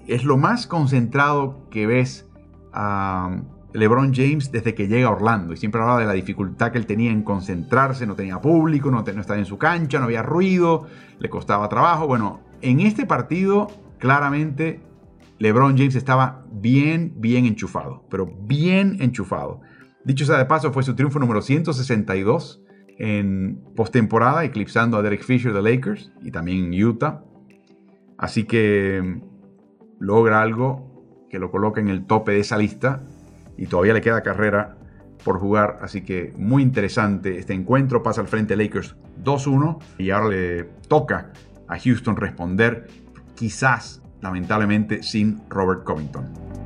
Es 0.07 0.25
lo 0.25 0.35
más 0.35 0.67
concentrado 0.67 1.69
que 1.69 1.87
ves 1.87 2.29
a 2.73 3.43
LeBron 3.73 4.13
James 4.13 4.51
desde 4.51 4.75
que 4.75 4.87
llega 4.87 5.07
a 5.07 5.11
Orlando. 5.11 5.53
Y 5.53 5.57
siempre 5.57 5.81
hablaba 5.81 5.99
de 5.99 6.05
la 6.05 6.13
dificultad 6.13 6.71
que 6.71 6.77
él 6.77 6.85
tenía 6.85 7.11
en 7.11 7.23
concentrarse, 7.23 8.05
no 8.05 8.15
tenía 8.15 8.39
público, 8.39 8.91
no, 8.91 8.99
estaba 8.99 9.39
en 9.39 9.45
su 9.45 9.57
cancha, 9.57 9.99
no 9.99 10.05
había 10.05 10.21
ruido, 10.21 10.87
le 11.19 11.29
costaba 11.29 11.67
trabajo. 11.69 12.07
Bueno, 12.07 12.41
en 12.61 12.79
este 12.79 13.05
partido 13.05 13.67
claramente 13.97 14.81
LeBron 15.39 15.77
James 15.77 15.95
estaba 15.95 16.45
bien, 16.51 17.13
bien 17.17 17.45
enchufado, 17.45 18.05
pero 18.09 18.25
bien 18.25 18.97
enchufado. 19.01 19.61
Dicho 20.05 20.25
sea 20.25 20.37
de 20.37 20.45
paso, 20.45 20.71
fue 20.71 20.83
su 20.83 20.95
triunfo 20.95 21.19
número 21.19 21.41
162 21.41 22.61
en 22.99 23.63
postemporada, 23.75 24.43
eclipsando 24.43 24.97
a 24.97 25.01
Derek 25.01 25.23
Fisher 25.23 25.53
de 25.53 25.61
Lakers 25.61 26.11
y 26.21 26.31
también 26.31 26.71
Utah. 26.73 27.23
Así 28.17 28.43
que 28.43 29.01
mm, 29.01 29.21
logra 29.99 30.41
algo 30.41 31.25
que 31.29 31.39
lo 31.39 31.49
coloca 31.49 31.81
en 31.81 31.87
el 31.87 32.05
tope 32.05 32.33
de 32.33 32.39
esa 32.39 32.57
lista 32.57 33.01
y 33.57 33.67
todavía 33.67 33.93
le 33.93 34.01
queda 34.01 34.21
carrera 34.21 34.77
por 35.23 35.39
jugar. 35.39 35.79
Así 35.81 36.01
que 36.01 36.33
muy 36.37 36.63
interesante 36.63 37.37
este 37.37 37.53
encuentro. 37.53 38.03
Pasa 38.03 38.21
al 38.21 38.27
frente 38.27 38.55
Lakers 38.55 38.95
2-1 39.23 39.79
y 39.97 40.11
ahora 40.11 40.29
le 40.29 40.63
toca 40.87 41.31
a 41.67 41.79
Houston 41.79 42.15
responder, 42.15 42.87
quizás 43.35 44.01
lamentablemente 44.21 45.03
sin 45.03 45.41
Robert 45.49 45.83
Covington. 45.83 46.62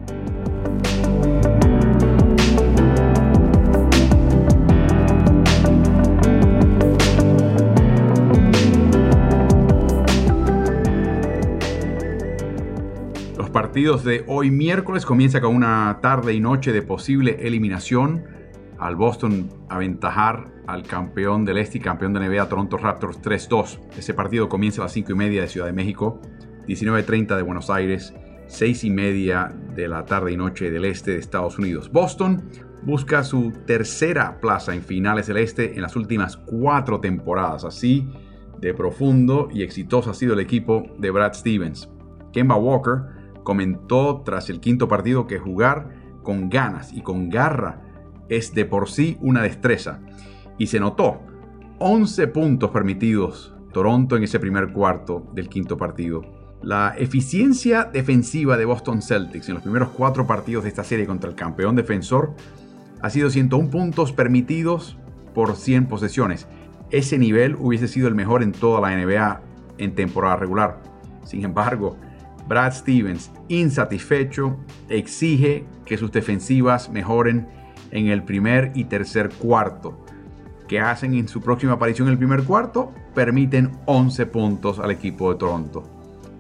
Partidos 13.78 14.04
de 14.04 14.24
hoy 14.26 14.50
miércoles 14.50 15.06
comienza 15.06 15.40
con 15.40 15.56
una 15.56 16.00
tarde 16.02 16.34
y 16.34 16.40
noche 16.40 16.74
de 16.74 16.82
posible 16.82 17.38
eliminación 17.42 18.24
al 18.80 18.96
Boston 18.96 19.50
aventajar 19.70 20.48
al 20.66 20.82
campeón 20.82 21.46
del 21.46 21.60
este 21.60 21.78
y 21.78 21.82
campeón 21.82 22.12
de 22.14 22.28
NBA 22.28 22.50
Toronto 22.50 22.78
Raptors 22.78 23.22
3-2. 23.22 23.80
Ese 23.96 24.16
partido 24.16 24.50
comienza 24.50 24.82
a 24.82 24.86
las 24.86 24.94
5 24.94 25.12
y 25.12 25.16
media 25.16 25.42
de 25.44 25.48
Ciudad 25.48 25.68
de 25.68 25.74
México, 25.74 26.20
19.30 26.68 27.36
de 27.36 27.44
Buenos 27.44 27.70
Aires, 27.70 28.16
6 28.48 28.84
y 28.84 28.90
media 28.90 29.56
de 29.76 29.88
la 29.88 30.06
tarde 30.06 30.32
y 30.32 30.38
noche 30.38 30.72
del 30.72 30.84
este 30.84 31.12
de 31.12 31.20
Estados 31.20 31.60
Unidos. 31.60 31.92
Boston 31.92 32.42
busca 32.82 33.24
su 33.24 33.54
tercera 33.68 34.40
plaza 34.42 34.74
en 34.74 34.82
finales 34.82 35.28
del 35.28 35.38
este 35.38 35.76
en 35.76 35.84
las 35.84 35.96
últimas 35.96 36.36
cuatro 36.36 37.00
temporadas. 37.00 37.64
Así 37.64 38.10
de 38.60 38.74
profundo 38.74 39.50
y 39.54 39.62
exitoso 39.62 40.10
ha 40.10 40.16
sido 40.16 40.34
el 40.34 40.40
equipo 40.40 40.84
de 40.98 41.12
Brad 41.12 41.34
Stevens. 41.34 41.88
Kemba 42.34 42.56
Walker 42.56 43.17
comentó 43.48 44.24
tras 44.25 44.50
el 44.50 44.60
quinto 44.60 44.89
partido 44.89 45.25
que 45.25 45.39
jugar 45.39 45.88
con 46.22 46.50
ganas 46.50 46.92
y 46.92 47.00
con 47.00 47.30
garra 47.30 47.82
es 48.27 48.54
de 48.54 48.66
por 48.66 48.89
sí 48.89 49.18
una 49.22 49.42
destreza. 49.42 50.01
Y 50.58 50.68
se 50.68 50.82
notó 50.82 51.22
11 51.80 52.27
puntos 52.27 52.72
permitidos 52.72 53.56
Toronto 53.72 54.18
en 54.18 54.24
ese 54.24 54.42
primer 54.42 54.74
cuarto 54.74 55.32
del 55.34 55.48
quinto 55.48 55.77
partido. 55.77 56.24
La 56.62 56.94
eficiencia 56.98 57.86
defensiva 57.86 58.58
de 58.58 58.66
Boston 58.66 59.01
Celtics 59.01 59.48
en 59.48 59.54
los 59.54 59.63
primeros 59.63 59.92
cuatro 59.92 60.27
partidos 60.27 60.63
de 60.66 60.70
esta 60.70 60.84
serie 60.84 61.08
contra 61.08 61.30
el 61.30 61.38
campeón 61.38 61.77
defensor 61.77 62.34
ha 63.01 63.10
sido 63.10 63.30
101 63.30 63.70
puntos 63.70 64.12
permitidos 64.12 64.98
por 65.34 65.56
100 65.56 65.88
posesiones. 65.88 66.50
Ese 66.89 67.18
nivel 67.18 67.56
hubiese 67.58 67.88
sido 67.88 68.10
el 68.10 68.16
mejor 68.16 68.44
en 68.44 68.51
toda 68.51 68.82
la 68.82 68.94
NBA 68.94 69.42
en 69.77 69.96
temporada 69.96 70.36
regular. 70.36 70.82
Sin 71.24 71.46
embargo, 71.46 71.98
Brad 72.48 72.74
Stevens, 72.74 73.32
insatisfecho, 73.50 74.58
exige 74.89 75.66
que 75.86 75.98
sus 75.98 76.12
defensivas 76.12 76.89
mejoren 76.89 77.48
en 77.92 78.08
el 78.08 78.24
primer 78.24 78.72
y 78.75 78.86
tercer 78.86 79.30
cuarto. 79.30 80.04
que 80.68 80.82
hacen 80.82 81.13
en 81.13 81.30
su 81.30 81.39
próxima 81.39 81.74
aparición 81.74 82.10
en 82.10 82.12
el 82.12 82.18
primer 82.18 82.44
cuarto? 82.44 82.92
Permiten 83.16 83.72
11 83.86 84.25
puntos 84.25 84.80
al 84.80 84.92
equipo 84.92 85.32
de 85.32 85.39
Toronto. 85.39 85.84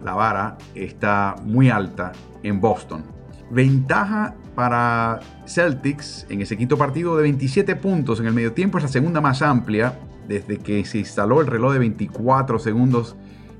La 0.03 0.15
vara 0.15 0.57
está 0.75 1.35
muy 1.45 1.69
alta 1.69 2.11
en 2.43 2.59
Boston. 2.59 3.05
Ventaja 3.49 4.35
para 4.53 5.21
Celtics 5.45 6.25
en 6.29 6.41
ese 6.41 6.57
quinto 6.57 6.77
partido 6.77 7.15
de 7.15 7.23
27 7.23 7.77
puntos 7.77 8.19
en 8.19 8.27
el 8.27 8.33
medio 8.33 8.51
tiempo, 8.51 8.77
es 8.77 8.83
la 8.83 8.89
segunda 8.89 9.21
más 9.21 9.41
amplia 9.41 9.97
desde 10.27 10.57
que 10.57 10.83
se 10.83 10.97
instaló 10.97 11.39
el 11.39 11.47
reloj 11.47 11.71
de 11.71 11.79
24 11.79 12.59
segundos 12.59 13.15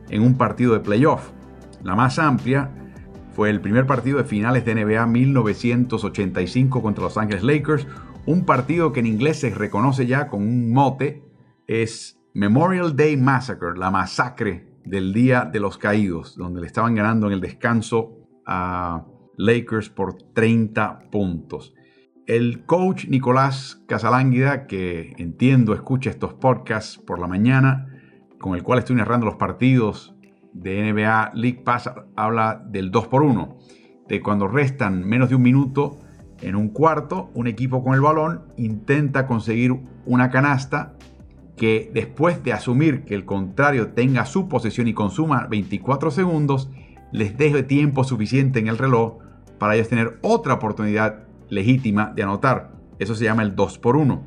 en 0.10 0.22
un 0.22 0.36
partido 0.36 0.74
de 0.74 0.82
playoff. 0.82 1.30
La 1.84 1.96
más 1.96 2.20
amplia 2.20 2.72
fue 3.34 3.50
el 3.50 3.62
primer 3.62 3.86
partido 3.86 4.18
de 4.18 4.24
finales 4.24 4.66
de 4.66 4.76
NBA 4.76 5.06
1985 5.06 6.82
contra 6.82 7.04
Los 7.04 7.18
Angeles 7.18 7.44
Lakers, 7.44 7.88
un 8.26 8.46
partido 8.46 8.92
que 8.92 9.00
en 9.00 9.06
inglés 9.06 9.40
se 9.40 9.52
reconoce 9.52 10.08
ya 10.08 10.28
con 10.28 10.42
un 10.42 10.74
mote, 10.74 11.24
es 11.68 12.20
Memorial 12.34 12.96
Day 12.96 13.16
Massacre, 13.16 13.78
la 13.78 13.92
masacre 13.92 14.68
del 14.84 15.14
Día 15.14 15.46
de 15.46 15.60
los 15.60 15.78
Caídos, 15.78 16.36
donde 16.36 16.62
le 16.62 16.68
estaban 16.68 16.96
ganando 16.96 17.28
en 17.28 17.34
el 17.34 17.42
descanso 17.42 18.18
a 18.46 19.06
Lakers 19.38 19.90
por 19.90 20.18
30 20.34 21.10
puntos. 21.12 21.74
El 22.26 22.66
coach 22.66 23.08
Nicolás 23.08 23.84
Casalánguida, 23.88 24.68
que 24.68 25.14
entiendo 25.18 25.74
escucha 25.74 26.10
estos 26.10 26.34
podcasts 26.34 26.98
por 26.98 27.20
la 27.20 27.28
mañana, 27.28 27.88
con 28.40 28.56
el 28.56 28.64
cual 28.64 28.80
estoy 28.80 28.96
narrando 28.96 29.26
los 29.26 29.36
partidos 29.36 30.17
de 30.62 30.92
NBA 30.92 31.32
League 31.34 31.62
Pass 31.64 31.90
habla 32.16 32.64
del 32.68 32.92
2 32.92 33.08
por 33.08 33.22
1 33.22 33.58
de 34.08 34.22
cuando 34.22 34.48
restan 34.48 35.06
menos 35.06 35.30
de 35.30 35.36
un 35.36 35.42
minuto 35.42 36.00
en 36.42 36.56
un 36.56 36.70
cuarto, 36.70 37.30
un 37.34 37.48
equipo 37.48 37.84
con 37.84 37.94
el 37.94 38.02
balón 38.02 38.44
intenta 38.58 39.28
conseguir 39.28 39.76
una 40.06 40.30
canasta 40.30 40.94
que 41.56 41.90
después 41.94 42.44
de 42.44 42.54
asumir 42.54 43.04
que 43.04 43.16
el 43.16 43.26
contrario 43.26 43.90
tenga 43.90 44.26
su 44.26 44.48
posesión 44.48 44.88
y 44.88 44.94
consuma 44.94 45.48
24 45.48 46.12
segundos, 46.12 46.70
les 47.12 47.38
deje 47.38 47.64
tiempo 47.64 48.04
suficiente 48.04 48.60
en 48.60 48.68
el 48.68 48.78
reloj 48.78 49.18
para 49.58 49.76
ellos 49.76 49.90
tener 49.90 50.20
otra 50.22 50.54
oportunidad 50.56 51.24
legítima 51.50 52.14
de 52.16 52.24
anotar. 52.24 52.72
Eso 53.00 53.16
se 53.16 53.24
llama 53.24 53.42
el 53.42 53.56
2 53.56 53.80
por 53.80 53.98
1. 53.98 54.22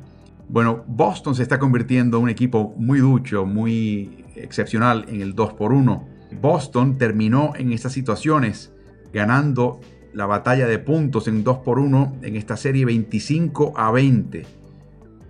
Bueno, 0.49 0.83
Boston 0.87 1.33
se 1.33 1.43
está 1.43 1.59
convirtiendo 1.59 2.17
en 2.17 2.23
un 2.23 2.29
equipo 2.29 2.73
muy 2.75 2.99
ducho, 2.99 3.45
muy 3.45 4.25
excepcional 4.35 5.05
en 5.07 5.21
el 5.21 5.33
2 5.33 5.53
por 5.53 5.71
1 5.71 6.20
Boston 6.39 6.97
terminó 6.97 7.53
en 7.55 7.71
estas 7.71 7.93
situaciones 7.93 8.73
ganando 9.13 9.79
la 10.13 10.25
batalla 10.25 10.67
de 10.67 10.79
puntos 10.79 11.27
en 11.27 11.43
2 11.43 11.57
por 11.59 11.79
1 11.79 12.17
en 12.21 12.35
esta 12.35 12.57
serie 12.57 12.85
25 12.85 13.73
a 13.77 13.91
20, 13.91 14.45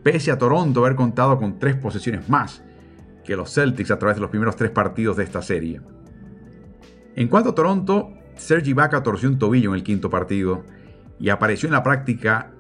pese 0.04 0.32
a 0.32 0.38
Toronto 0.38 0.82
haber 0.82 0.96
contado 0.96 1.38
con 1.38 1.60
tres 1.60 1.76
posesiones 1.76 2.30
más 2.30 2.64
que 3.24 3.36
los 3.36 3.54
Celtics 3.54 3.92
a 3.92 4.00
través 4.00 4.18
de 4.18 4.22
los 4.22 4.30
primeros 4.30 4.56
tres 4.56 4.72
partidos 4.72 5.18
de 5.18 5.24
esta 5.24 5.42
serie. 5.42 5.82
En 7.16 7.28
cuanto 7.28 7.50
a 7.50 7.56
Toronto, 7.56 8.14
Sergi 8.36 8.72
Ibaka 8.72 9.04
torció 9.04 9.30
un 9.30 9.38
tobillo 9.38 9.70
en 9.70 9.76
el 9.76 9.84
quinto 9.84 10.10
partido 10.10 10.64
y 11.20 11.30
apareció 11.30 11.68
en 11.68 11.74
la 11.74 11.84
práctica 11.84 12.52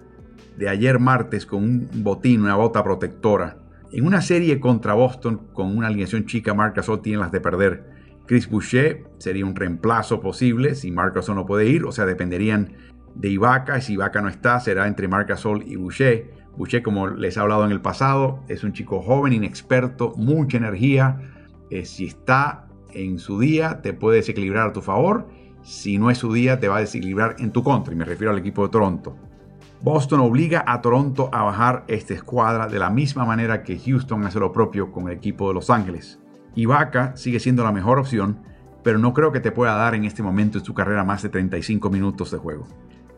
de 0.57 0.69
ayer 0.69 1.00
martes 1.00 1.45
con 1.45 1.63
un 1.63 1.89
botín, 2.03 2.41
una 2.43 2.55
bota 2.55 2.83
protectora. 2.83 3.57
En 3.91 4.05
una 4.05 4.21
serie 4.21 4.60
contra 4.60 4.93
Boston 4.93 5.48
con 5.53 5.75
una 5.75 5.88
alineación 5.88 6.25
chica, 6.25 6.53
Marc 6.53 6.75
Gasol 6.75 7.01
tiene 7.01 7.19
las 7.19 7.31
de 7.31 7.41
perder 7.41 7.90
Chris 8.25 8.49
Boucher 8.49 9.03
sería 9.17 9.45
un 9.45 9.55
reemplazo 9.55 10.21
posible 10.21 10.75
si 10.75 10.91
Marc 10.91 11.15
Gasol 11.15 11.35
no 11.35 11.45
puede 11.45 11.67
ir, 11.67 11.85
o 11.85 11.91
sea, 11.91 12.05
dependerían 12.05 12.73
de 13.15 13.29
Ibaka, 13.29 13.77
y 13.77 13.81
si 13.81 13.93
Ibaka 13.93 14.21
no 14.21 14.29
está, 14.29 14.59
será 14.59 14.87
entre 14.87 15.07
Marc 15.07 15.29
Gasol 15.29 15.63
y 15.67 15.75
Boucher. 15.75 16.33
Boucher, 16.55 16.83
como 16.83 17.07
les 17.07 17.37
he 17.37 17.39
hablado 17.39 17.65
en 17.65 17.71
el 17.71 17.81
pasado, 17.81 18.43
es 18.47 18.63
un 18.63 18.73
chico 18.73 19.01
joven, 19.01 19.33
inexperto, 19.33 20.13
mucha 20.17 20.57
energía. 20.57 21.19
Eh, 21.69 21.85
si 21.85 22.05
está 22.05 22.67
en 22.93 23.19
su 23.19 23.39
día, 23.39 23.81
te 23.81 23.93
puede 23.93 24.17
desequilibrar 24.17 24.69
a 24.69 24.73
tu 24.73 24.81
favor. 24.81 25.27
Si 25.63 25.97
no 25.97 26.11
es 26.11 26.17
su 26.17 26.33
día, 26.33 26.59
te 26.59 26.67
va 26.67 26.77
a 26.77 26.81
desequilibrar 26.81 27.35
en 27.39 27.51
tu 27.51 27.63
contra. 27.63 27.93
Y 27.93 27.97
me 27.97 28.05
refiero 28.05 28.31
al 28.31 28.39
equipo 28.39 28.63
de 28.63 28.69
Toronto. 28.69 29.15
Boston 29.81 30.19
obliga 30.19 30.63
a 30.67 30.81
Toronto 30.81 31.29
a 31.33 31.43
bajar 31.43 31.85
esta 31.87 32.13
escuadra 32.13 32.67
de 32.67 32.77
la 32.77 32.89
misma 32.89 33.25
manera 33.25 33.63
que 33.63 33.79
Houston 33.79 34.25
hace 34.25 34.39
lo 34.39 34.51
propio 34.51 34.91
con 34.91 35.07
el 35.07 35.17
equipo 35.17 35.47
de 35.47 35.55
Los 35.55 35.69
Ángeles. 35.69 36.20
Ibaka 36.55 37.15
sigue 37.15 37.39
siendo 37.39 37.63
la 37.63 37.72
mejor 37.72 38.00
opción, 38.00 38.39
pero 38.84 39.00
no 39.00 39.13
creo 39.13 39.31
que 39.31 39.39
te 39.39 39.51
pueda 39.51 39.75
dar 39.75 39.96
en 39.96 40.05
este 40.05 40.24
momento 40.24 40.58
en 40.58 40.65
su 40.65 40.74
carrera 40.74 41.03
más 41.03 41.22
de 41.22 41.29
35 41.29 41.89
minutos 41.89 42.31
de 42.31 42.38
juego. 42.38 42.67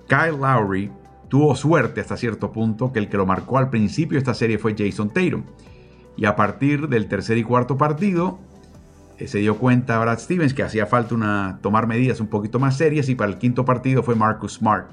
Kyle 0.08 0.38
Lowry 0.40 0.92
tuvo 1.30 1.56
suerte 1.56 2.02
hasta 2.02 2.18
cierto 2.18 2.52
punto 2.52 2.92
que 2.92 3.00
el 3.00 3.10
que 3.10 3.18
lo 3.18 3.26
marcó 3.26 3.58
al 3.58 3.70
principio 3.70 4.16
de 4.16 4.20
esta 4.20 4.34
serie 4.34 4.60
fue 4.60 4.76
Jason 4.78 5.10
Tatum. 5.10 5.44
Y 6.16 6.26
a 6.26 6.36
partir 6.36 6.90
del 6.90 7.08
tercer 7.08 7.38
y 7.38 7.44
cuarto 7.44 7.78
partido, 7.78 8.40
eh, 9.18 9.28
se 9.28 9.40
dio 9.40 9.58
cuenta 9.58 9.98
Brad 10.00 10.20
Stevens 10.20 10.54
que 10.54 10.62
hacía 10.62 10.86
falta 10.86 11.60
tomar 11.62 11.88
medidas 11.88 12.20
un 12.20 12.28
poquito 12.28 12.60
más 12.60 12.78
serias 12.78 13.10
y 13.10 13.16
para 13.16 13.32
el 13.32 13.38
quinto 13.40 13.66
partido 13.66 14.04
fue 14.04 14.16
Marcus 14.16 14.54
Smart 14.56 14.92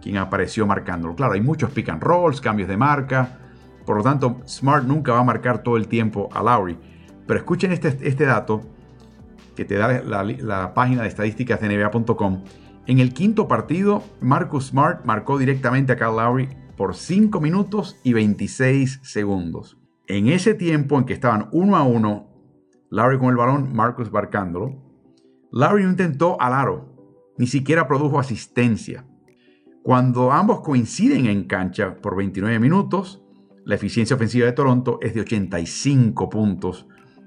quien 0.00 0.16
apareció 0.16 0.66
marcándolo. 0.66 1.14
Claro, 1.14 1.34
hay 1.34 1.40
muchos 1.40 1.70
pick 1.70 1.88
and 1.88 2.02
rolls, 2.02 2.40
cambios 2.40 2.68
de 2.68 2.76
marca, 2.76 3.38
por 3.86 3.96
lo 3.96 4.02
tanto 4.02 4.40
Smart 4.46 4.84
nunca 4.84 5.12
va 5.12 5.20
a 5.20 5.24
marcar 5.24 5.62
todo 5.62 5.76
el 5.76 5.86
tiempo 5.86 6.28
a 6.32 6.42
Lowry 6.42 6.76
pero 7.26 7.38
escuchen 7.40 7.72
este, 7.72 7.96
este 8.02 8.24
dato 8.24 8.62
que 9.54 9.64
te 9.64 9.76
da 9.76 10.02
la, 10.02 10.74
página 10.74 11.02
de 11.02 11.08
estadísticas 11.08 11.60
de 11.60 11.68
NBA.com. 11.68 12.44
En 12.86 12.98
el 12.98 13.12
quinto 13.12 13.48
partido, 13.48 14.02
Marcus 14.20 14.68
Smart 14.68 15.04
marcó 15.04 15.38
directamente 15.38 15.92
a 15.92 15.96
Kyle 15.96 16.16
Lowry 16.16 16.48
por 16.76 16.94
5 16.94 17.40
minutos 17.40 17.98
y 18.02 18.12
26 18.12 19.00
segundos. 19.02 19.78
En 20.08 20.28
ese 20.28 20.54
tiempo 20.54 20.98
en 20.98 21.04
que 21.04 21.12
estaban 21.12 21.48
uno 21.52 21.76
a 21.76 21.82
uno, 21.82 22.28
Lowry 22.90 23.18
con 23.18 23.28
el 23.28 23.36
balón, 23.36 23.74
Marcus 23.74 24.10
marcándolo, 24.10 24.82
Lowry 25.52 25.84
intentó 25.84 26.40
al 26.40 26.54
aro. 26.54 26.88
ni 27.38 27.46
siquiera 27.46 27.88
produjo 27.88 28.20
asistencia. 28.20 29.06
Cuando 29.82 30.30
ambos 30.30 30.60
coinciden 30.60 31.26
en 31.26 31.44
cancha 31.44 31.96
por 31.96 32.14
29 32.14 32.58
minutos, 32.60 33.22
la 33.64 33.74
eficiencia 33.74 34.16
ofensiva 34.16 34.46
de 34.46 34.52
Toronto 34.52 34.98
es 35.00 35.14
de 35.14 35.22
85 35.22 36.28
puntos 36.28 36.86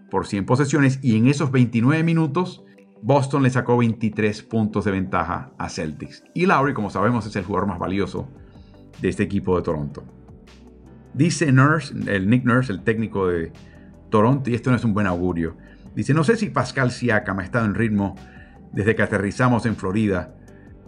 por 0.09 0.27
100 0.27 0.45
posesiones 0.45 0.99
y 1.01 1.17
en 1.17 1.27
esos 1.27 1.51
29 1.51 2.03
minutos 2.03 2.63
Boston 3.01 3.43
le 3.43 3.49
sacó 3.49 3.77
23 3.77 4.43
puntos 4.43 4.85
de 4.85 4.91
ventaja 4.91 5.51
a 5.57 5.69
Celtics. 5.69 6.23
Y 6.33 6.45
Lowry, 6.45 6.73
como 6.73 6.89
sabemos, 6.89 7.25
es 7.27 7.35
el 7.35 7.43
jugador 7.43 7.67
más 7.67 7.77
valioso 7.79 8.27
de 8.99 9.09
este 9.09 9.23
equipo 9.23 9.55
de 9.55 9.63
Toronto. 9.63 10.03
Dice 11.13 11.51
Nurse, 11.51 11.93
el 12.07 12.29
Nick 12.29 12.45
Nurse, 12.45 12.71
el 12.71 12.83
técnico 12.83 13.27
de 13.27 13.51
Toronto, 14.09 14.49
y 14.49 14.55
esto 14.55 14.69
no 14.69 14.75
es 14.75 14.83
un 14.83 14.93
buen 14.93 15.07
augurio. 15.07 15.55
Dice, 15.95 16.13
no 16.13 16.23
sé 16.23 16.35
si 16.35 16.49
Pascal 16.49 16.91
Siakam 16.91 17.39
ha 17.39 17.43
estado 17.43 17.65
en 17.65 17.75
ritmo 17.75 18.15
desde 18.73 18.95
que 18.95 19.03
aterrizamos 19.03 19.65
en 19.65 19.75
Florida 19.75 20.35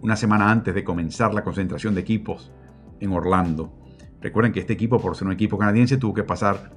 una 0.02 0.16
semana 0.16 0.50
antes 0.50 0.74
de 0.74 0.84
comenzar 0.84 1.32
la 1.34 1.42
concentración 1.42 1.94
de 1.94 2.00
equipos 2.00 2.52
en 3.00 3.12
Orlando. 3.12 3.72
Recuerden 4.20 4.52
que 4.52 4.60
este 4.60 4.72
equipo, 4.72 5.00
por 5.00 5.16
ser 5.16 5.26
un 5.28 5.32
equipo 5.32 5.56
canadiense, 5.56 5.96
tuvo 5.96 6.14
que 6.14 6.24
pasar 6.24 6.72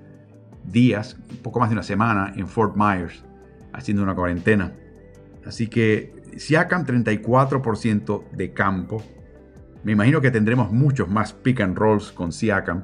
días, 0.64 1.18
un 1.30 1.38
poco 1.38 1.60
más 1.60 1.70
de 1.70 1.74
una 1.74 1.84
semana, 1.84 2.34
en 2.36 2.48
Fort 2.48 2.76
Myers, 2.76 3.24
haciendo 3.74 4.04
una 4.04 4.16
cuarentena. 4.16 4.74
Así 5.46 5.68
que 5.68 6.14
Siakam 6.38 6.86
34% 6.86 8.32
de 8.32 8.54
campo. 8.54 9.04
Me 9.84 9.94
imagino 9.94 10.22
que 10.22 10.32
tendremos 10.32 10.72
muchos 10.72 11.10
más 11.10 11.34
pick 11.34 11.62
and 11.62 11.78
rolls 11.78 12.12
con 12.12 12.32
Siakam. 12.32 12.84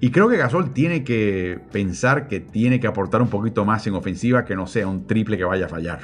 Y 0.00 0.10
creo 0.10 0.28
que 0.28 0.36
Gasol 0.36 0.72
tiene 0.72 1.02
que 1.02 1.60
pensar 1.72 2.28
que 2.28 2.38
tiene 2.38 2.78
que 2.78 2.86
aportar 2.86 3.20
un 3.20 3.28
poquito 3.28 3.64
más 3.64 3.86
en 3.88 3.94
ofensiva 3.94 4.44
que 4.44 4.54
no 4.54 4.66
sea 4.66 4.86
un 4.86 5.06
triple 5.06 5.36
que 5.36 5.44
vaya 5.44 5.66
a 5.66 5.68
fallar. 5.68 6.00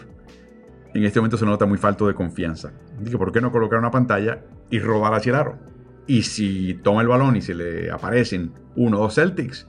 En 0.94 1.04
este 1.04 1.20
momento 1.20 1.36
se 1.36 1.46
nota 1.46 1.66
muy 1.66 1.78
falto 1.78 2.06
de 2.06 2.14
confianza. 2.14 2.72
¿por 3.18 3.32
qué 3.32 3.40
no 3.40 3.52
colocar 3.52 3.78
una 3.78 3.90
pantalla 3.90 4.42
y 4.70 4.80
rodar 4.80 5.14
hacia 5.14 5.40
el? 5.40 5.46
Y 6.06 6.22
si 6.22 6.74
toma 6.74 7.02
el 7.02 7.08
balón 7.08 7.36
y 7.36 7.40
se 7.40 7.54
le 7.54 7.90
aparecen 7.90 8.52
uno 8.76 8.98
o 8.98 9.02
dos 9.02 9.14
Celtics, 9.14 9.66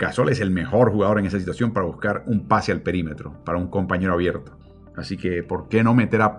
Gasol 0.00 0.30
es 0.30 0.40
el 0.40 0.50
mejor 0.50 0.90
jugador 0.90 1.18
en 1.18 1.26
esa 1.26 1.38
situación 1.38 1.72
para 1.72 1.84
buscar 1.84 2.24
un 2.26 2.48
pase 2.48 2.72
al 2.72 2.80
perímetro, 2.80 3.44
para 3.44 3.58
un 3.58 3.68
compañero 3.68 4.14
abierto. 4.14 4.56
Así 4.96 5.18
que, 5.18 5.42
¿por 5.42 5.68
qué 5.68 5.84
no 5.84 5.94
meter 5.94 6.22
a 6.22 6.38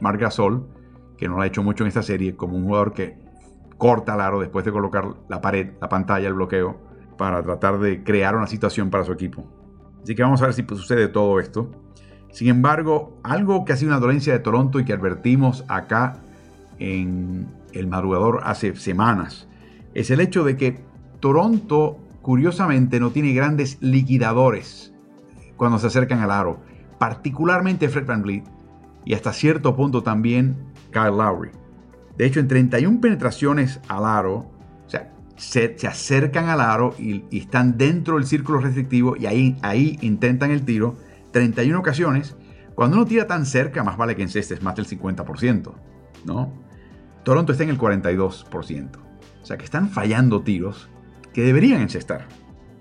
Marc 0.00 0.20
Gasol, 0.20 0.68
que 1.18 1.26
no 1.26 1.34
lo 1.34 1.42
ha 1.42 1.46
hecho 1.48 1.64
mucho 1.64 1.82
en 1.82 1.88
esta 1.88 2.02
serie, 2.02 2.36
como 2.36 2.56
un 2.56 2.62
jugador 2.62 2.92
que 2.92 3.18
corta 3.76 4.14
el 4.14 4.20
aro 4.20 4.38
después 4.38 4.64
de 4.64 4.70
colocar 4.70 5.04
la 5.28 5.40
pared, 5.40 5.72
la 5.80 5.88
pantalla, 5.88 6.28
el 6.28 6.34
bloqueo, 6.34 6.78
para 7.18 7.42
tratar 7.42 7.80
de 7.80 8.04
crear 8.04 8.36
una 8.36 8.46
situación 8.46 8.88
para 8.88 9.02
su 9.02 9.12
equipo? 9.12 9.48
Así 10.00 10.14
que 10.14 10.22
vamos 10.22 10.40
a 10.40 10.46
ver 10.46 10.54
si 10.54 10.62
sucede 10.62 11.08
todo 11.08 11.40
esto. 11.40 11.72
Sin 12.30 12.46
embargo, 12.46 13.18
algo 13.24 13.64
que 13.64 13.72
ha 13.72 13.76
sido 13.76 13.90
una 13.90 13.98
dolencia 13.98 14.32
de 14.32 14.38
Toronto 14.38 14.78
y 14.78 14.84
que 14.84 14.92
advertimos 14.92 15.64
acá 15.66 16.20
en 16.78 17.48
el 17.72 17.88
madrugador 17.88 18.42
hace 18.44 18.76
semanas, 18.76 19.48
es 19.92 20.12
el 20.12 20.20
hecho 20.20 20.44
de 20.44 20.56
que 20.56 20.78
Toronto 21.18 21.98
curiosamente 22.22 23.00
no 23.00 23.10
tiene 23.10 23.34
grandes 23.34 23.78
liquidadores 23.80 24.94
cuando 25.56 25.78
se 25.78 25.88
acercan 25.88 26.20
al 26.20 26.30
aro, 26.30 26.60
particularmente 26.98 27.88
Fred 27.88 28.06
Van 28.06 28.24
y 29.04 29.14
hasta 29.14 29.32
cierto 29.32 29.76
punto 29.76 30.02
también 30.02 30.56
Kyle 30.92 31.16
Lowry. 31.16 31.50
De 32.16 32.26
hecho, 32.26 32.40
en 32.40 32.48
31 32.48 33.00
penetraciones 33.00 33.80
al 33.88 34.04
aro, 34.04 34.34
o 34.36 34.88
sea, 34.88 35.12
se, 35.36 35.76
acercan 35.86 36.48
al 36.48 36.60
aro 36.60 36.94
y, 36.98 37.24
están 37.36 37.76
dentro 37.76 38.16
del 38.16 38.26
círculo 38.26 38.60
restrictivo 38.60 39.16
y 39.16 39.26
ahí, 39.26 39.56
ahí 39.62 39.98
intentan 40.02 40.50
el 40.50 40.64
tiro, 40.64 40.96
31 41.32 41.78
ocasiones. 41.78 42.36
Cuando 42.74 42.96
uno 42.96 43.06
tira 43.06 43.26
tan 43.26 43.46
cerca, 43.46 43.82
más 43.82 43.96
vale 43.96 44.14
que 44.14 44.22
encestes 44.22 44.62
más 44.62 44.76
del 44.76 44.86
50%, 44.86 45.72
¿no? 46.24 46.52
Toronto 47.24 47.52
está 47.52 47.64
en 47.64 47.70
el 47.70 47.78
42%. 47.78 48.88
O 49.42 49.46
sea 49.46 49.56
que 49.56 49.64
están 49.64 49.88
fallando 49.88 50.42
tiros 50.42 50.88
que 51.32 51.42
deberían 51.42 51.80
encestar. 51.80 52.28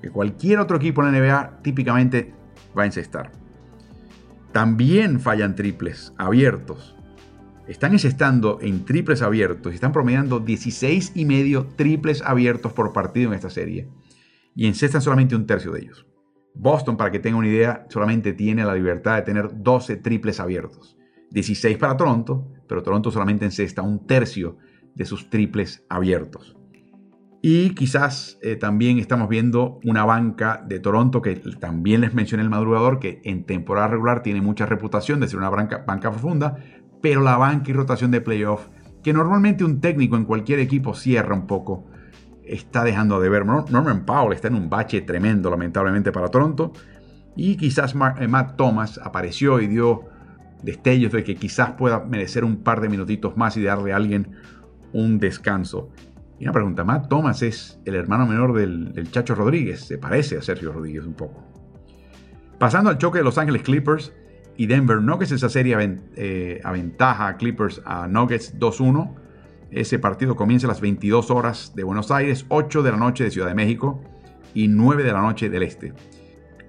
Que 0.02 0.10
cualquier 0.10 0.60
otro 0.60 0.78
equipo 0.78 1.04
en 1.04 1.12
la 1.12 1.20
NBA 1.20 1.62
típicamente 1.62 2.34
va 2.78 2.84
a 2.84 2.86
encestar. 2.86 3.32
También 4.52 5.20
fallan 5.20 5.56
triples 5.56 6.14
abiertos. 6.18 6.96
Están 7.68 7.94
encestando 7.94 8.58
en 8.62 8.84
triples 8.84 9.22
abiertos 9.22 9.74
están 9.74 9.94
promediando 9.94 10.40
16 10.40 11.14
y 11.16 11.26
medio 11.26 11.68
triples 11.78 12.22
abiertos 12.22 12.74
por 12.74 12.92
partido 12.92 13.30
en 13.30 13.36
esta 13.36 13.50
serie. 13.50 13.88
Y 14.56 14.68
encestan 14.68 15.02
solamente 15.02 15.36
un 15.36 15.46
tercio 15.46 15.72
de 15.72 15.82
ellos. 15.82 16.06
Boston, 16.54 16.98
para 16.98 17.12
que 17.12 17.20
tengan 17.20 17.40
una 17.40 17.48
idea, 17.48 17.86
solamente 17.90 18.34
tiene 18.34 18.66
la 18.66 18.76
libertad 18.76 19.16
de 19.16 19.22
tener 19.22 19.50
12 19.54 19.98
triples 19.98 20.40
abiertos. 20.42 20.98
16 21.30 21.78
para 21.78 21.96
Toronto, 21.96 22.52
pero 22.68 22.84
Toronto 22.84 23.10
solamente 23.10 23.46
encesta 23.46 23.82
un 23.82 24.06
tercio 24.06 24.58
de 24.94 25.06
sus 25.06 25.30
triples 25.30 25.86
abiertos. 25.88 26.58
Y 27.44 27.72
quizás 27.72 28.38
eh, 28.44 28.56
también 28.56 29.00
estamos 29.00 29.28
viendo 29.28 29.80
una 29.84 30.06
banca 30.06 30.64
de 30.68 30.80
Toronto 30.80 31.24
que 31.24 31.36
también 31.60 32.02
les 32.02 32.14
mencioné 32.14 32.44
el 32.44 32.52
madrugador, 32.52 33.00
que 33.00 33.20
en 33.24 33.46
temporada 33.46 33.88
regular 33.88 34.22
tiene 34.22 34.42
mucha 34.42 34.68
reputación 34.68 35.20
de 35.20 35.28
ser 35.28 35.40
una 35.40 35.50
banca, 35.50 35.84
banca 35.88 36.12
profunda, 36.12 36.58
pero 37.02 37.22
la 37.22 37.38
banca 37.38 37.72
y 37.72 37.74
rotación 37.74 38.12
de 38.12 38.22
playoff, 38.22 38.68
que 39.02 39.12
normalmente 39.12 39.64
un 39.64 39.82
técnico 39.82 40.18
en 40.18 40.26
cualquier 40.26 40.60
equipo 40.60 40.94
cierra 40.94 41.34
un 41.34 41.48
poco, 41.48 41.88
está 42.46 42.84
dejando 42.84 43.20
de 43.20 43.30
ver. 43.30 43.44
Norman 43.46 44.06
Powell 44.06 44.34
está 44.34 44.48
en 44.50 44.56
un 44.56 44.70
bache 44.70 45.02
tremendo, 45.02 45.50
lamentablemente, 45.50 46.12
para 46.12 46.28
Toronto. 46.28 46.74
Y 47.36 47.56
quizás 47.56 47.96
eh, 48.20 48.28
Matt 48.28 48.56
Thomas 48.56 49.00
apareció 49.04 49.60
y 49.60 49.68
dio 49.68 50.04
destellos 50.62 51.12
de 51.12 51.24
que 51.24 51.36
quizás 51.36 51.72
pueda 51.72 52.06
merecer 52.06 52.44
un 52.44 52.58
par 52.58 52.82
de 52.82 52.90
minutitos 52.90 53.36
más 53.36 53.58
y 53.58 53.64
darle 53.64 53.94
a 53.94 53.96
alguien 53.96 54.36
un 54.94 55.18
descanso. 55.18 55.90
Y 56.42 56.46
una 56.46 56.54
pregunta, 56.54 56.84
Matt 56.84 57.08
Thomas 57.08 57.44
es 57.44 57.80
el 57.86 57.94
hermano 57.94 58.26
menor 58.26 58.54
del, 58.54 59.12
Chacho 59.12 59.36
Rodríguez, 59.36 59.82
se 59.82 60.00
parece 60.00 60.40
a 60.40 60.42
Sergio 60.42 60.72
Rodríguez 60.72 61.06
un 61.06 61.14
poco. 61.14 61.46
Pasando 62.58 62.90
al 62.90 62.98
choque 62.98 63.20
de 63.20 63.24
Los 63.24 63.38
Ángeles 63.38 63.62
Clippers 63.62 64.12
y 64.58 64.66
Denver 64.66 65.04
Nuggets, 65.04 65.34
esa 65.34 65.50
serie 65.50 65.78
eh, 66.16 66.60
aventaja 66.64 67.28
a 67.28 67.38
Clippers 67.38 67.84
a 67.86 68.08
Nuggets 68.08 68.58
2-1. 68.58 69.14
Ese 69.70 70.00
partido 70.00 70.36
comienza 70.36 70.66
a 70.66 70.70
las 70.70 70.82
22 70.82 71.30
horas 71.30 71.74
de 71.76 71.84
Buenos 71.84 72.10
Aires, 72.10 72.44
8 72.50 72.82
de 72.82 72.92
la 72.92 72.98
noche 72.98 73.24
de 73.24 73.30
Ciudad 73.30 73.48
de 73.48 73.54
México 73.54 74.02
y 74.56 74.68
9 74.68 75.04
de 75.04 75.14
la 75.14 75.22
noche 75.22 75.48
del 75.48 75.62
Este. 75.62 75.94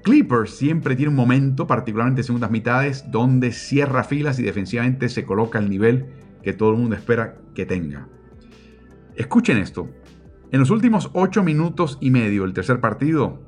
Clippers 0.03 0.51
siempre 0.51 0.97
tiene 0.97 1.09
un 1.09 1.17
momento, 1.17 1.67
particularmente 1.67 2.21
en 2.21 2.27
segundas 2.27 2.51
mitades, 2.51 3.11
donde 3.11 3.53
cierra 3.53 4.05
filas 4.05 4.39
y 4.39 4.43
defensivamente 4.43 5.09
se 5.09 5.25
coloca 5.25 5.59
al 5.59 5.71
nivel 5.71 6.09
que 6.43 6.53
todo 6.53 6.73
el 6.73 6.77
mundo 6.77 6.95
espera 6.95 7.39
que 7.55 7.65
tenga. 7.65 8.07
Escuchen 9.17 9.59
esto. 9.59 9.89
En 10.51 10.61
los 10.61 10.71
últimos 10.71 11.11
8 11.13 11.43
minutos 11.43 11.99
y 12.01 12.11
medio 12.11 12.43
del 12.43 12.53
tercer 12.53 12.81
partido, 12.81 13.41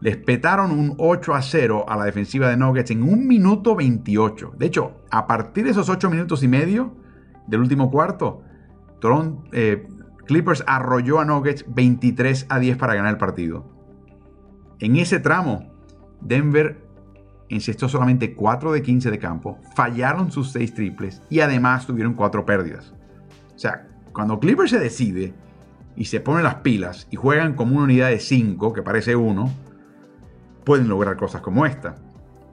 les 0.00 0.16
petaron 0.16 0.70
un 0.70 0.94
8 0.98 1.34
a 1.34 1.42
0 1.42 1.86
a 1.88 1.96
la 1.96 2.04
defensiva 2.04 2.48
de 2.48 2.56
Nuggets 2.56 2.90
en 2.90 3.02
un 3.02 3.26
minuto 3.26 3.74
28. 3.74 4.54
De 4.56 4.66
hecho, 4.66 5.02
a 5.10 5.26
partir 5.26 5.64
de 5.64 5.70
esos 5.70 5.88
8 5.88 6.08
minutos 6.08 6.42
y 6.42 6.48
medio 6.48 6.96
del 7.46 7.60
último 7.60 7.90
cuarto, 7.90 8.42
eh, 9.52 9.86
Clippers 10.26 10.62
arrolló 10.66 11.20
a 11.20 11.24
Nuggets 11.24 11.64
23 11.68 12.46
a 12.48 12.58
10 12.58 12.76
para 12.76 12.94
ganar 12.94 13.12
el 13.12 13.18
partido. 13.18 13.66
En 14.78 14.96
ese 14.96 15.18
tramo, 15.18 15.72
Denver 16.20 16.86
encestó 17.48 17.88
solamente 17.88 18.34
4 18.34 18.72
de 18.72 18.82
15 18.82 19.10
de 19.10 19.18
campo, 19.18 19.58
fallaron 19.74 20.30
sus 20.30 20.52
6 20.52 20.74
triples 20.74 21.22
y 21.30 21.40
además 21.40 21.86
tuvieron 21.86 22.14
4 22.14 22.44
pérdidas. 22.44 22.94
O 23.54 23.58
sea, 23.58 23.88
cuando 24.18 24.40
Clippers 24.40 24.72
se 24.72 24.80
decide 24.80 25.32
y 25.94 26.06
se 26.06 26.18
pone 26.18 26.42
las 26.42 26.56
pilas 26.56 27.06
y 27.08 27.14
juegan 27.14 27.54
como 27.54 27.76
una 27.76 27.84
unidad 27.84 28.08
de 28.08 28.18
5, 28.18 28.72
que 28.72 28.82
parece 28.82 29.14
uno, 29.14 29.48
pueden 30.64 30.88
lograr 30.88 31.16
cosas 31.16 31.40
como 31.40 31.64
esta. 31.64 31.94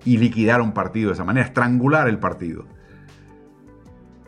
Y 0.03 0.17
liquidar 0.17 0.61
un 0.61 0.73
partido 0.73 1.07
de 1.07 1.15
esa 1.15 1.23
manera, 1.23 1.47
estrangular 1.47 2.07
el 2.07 2.19
partido. 2.19 2.67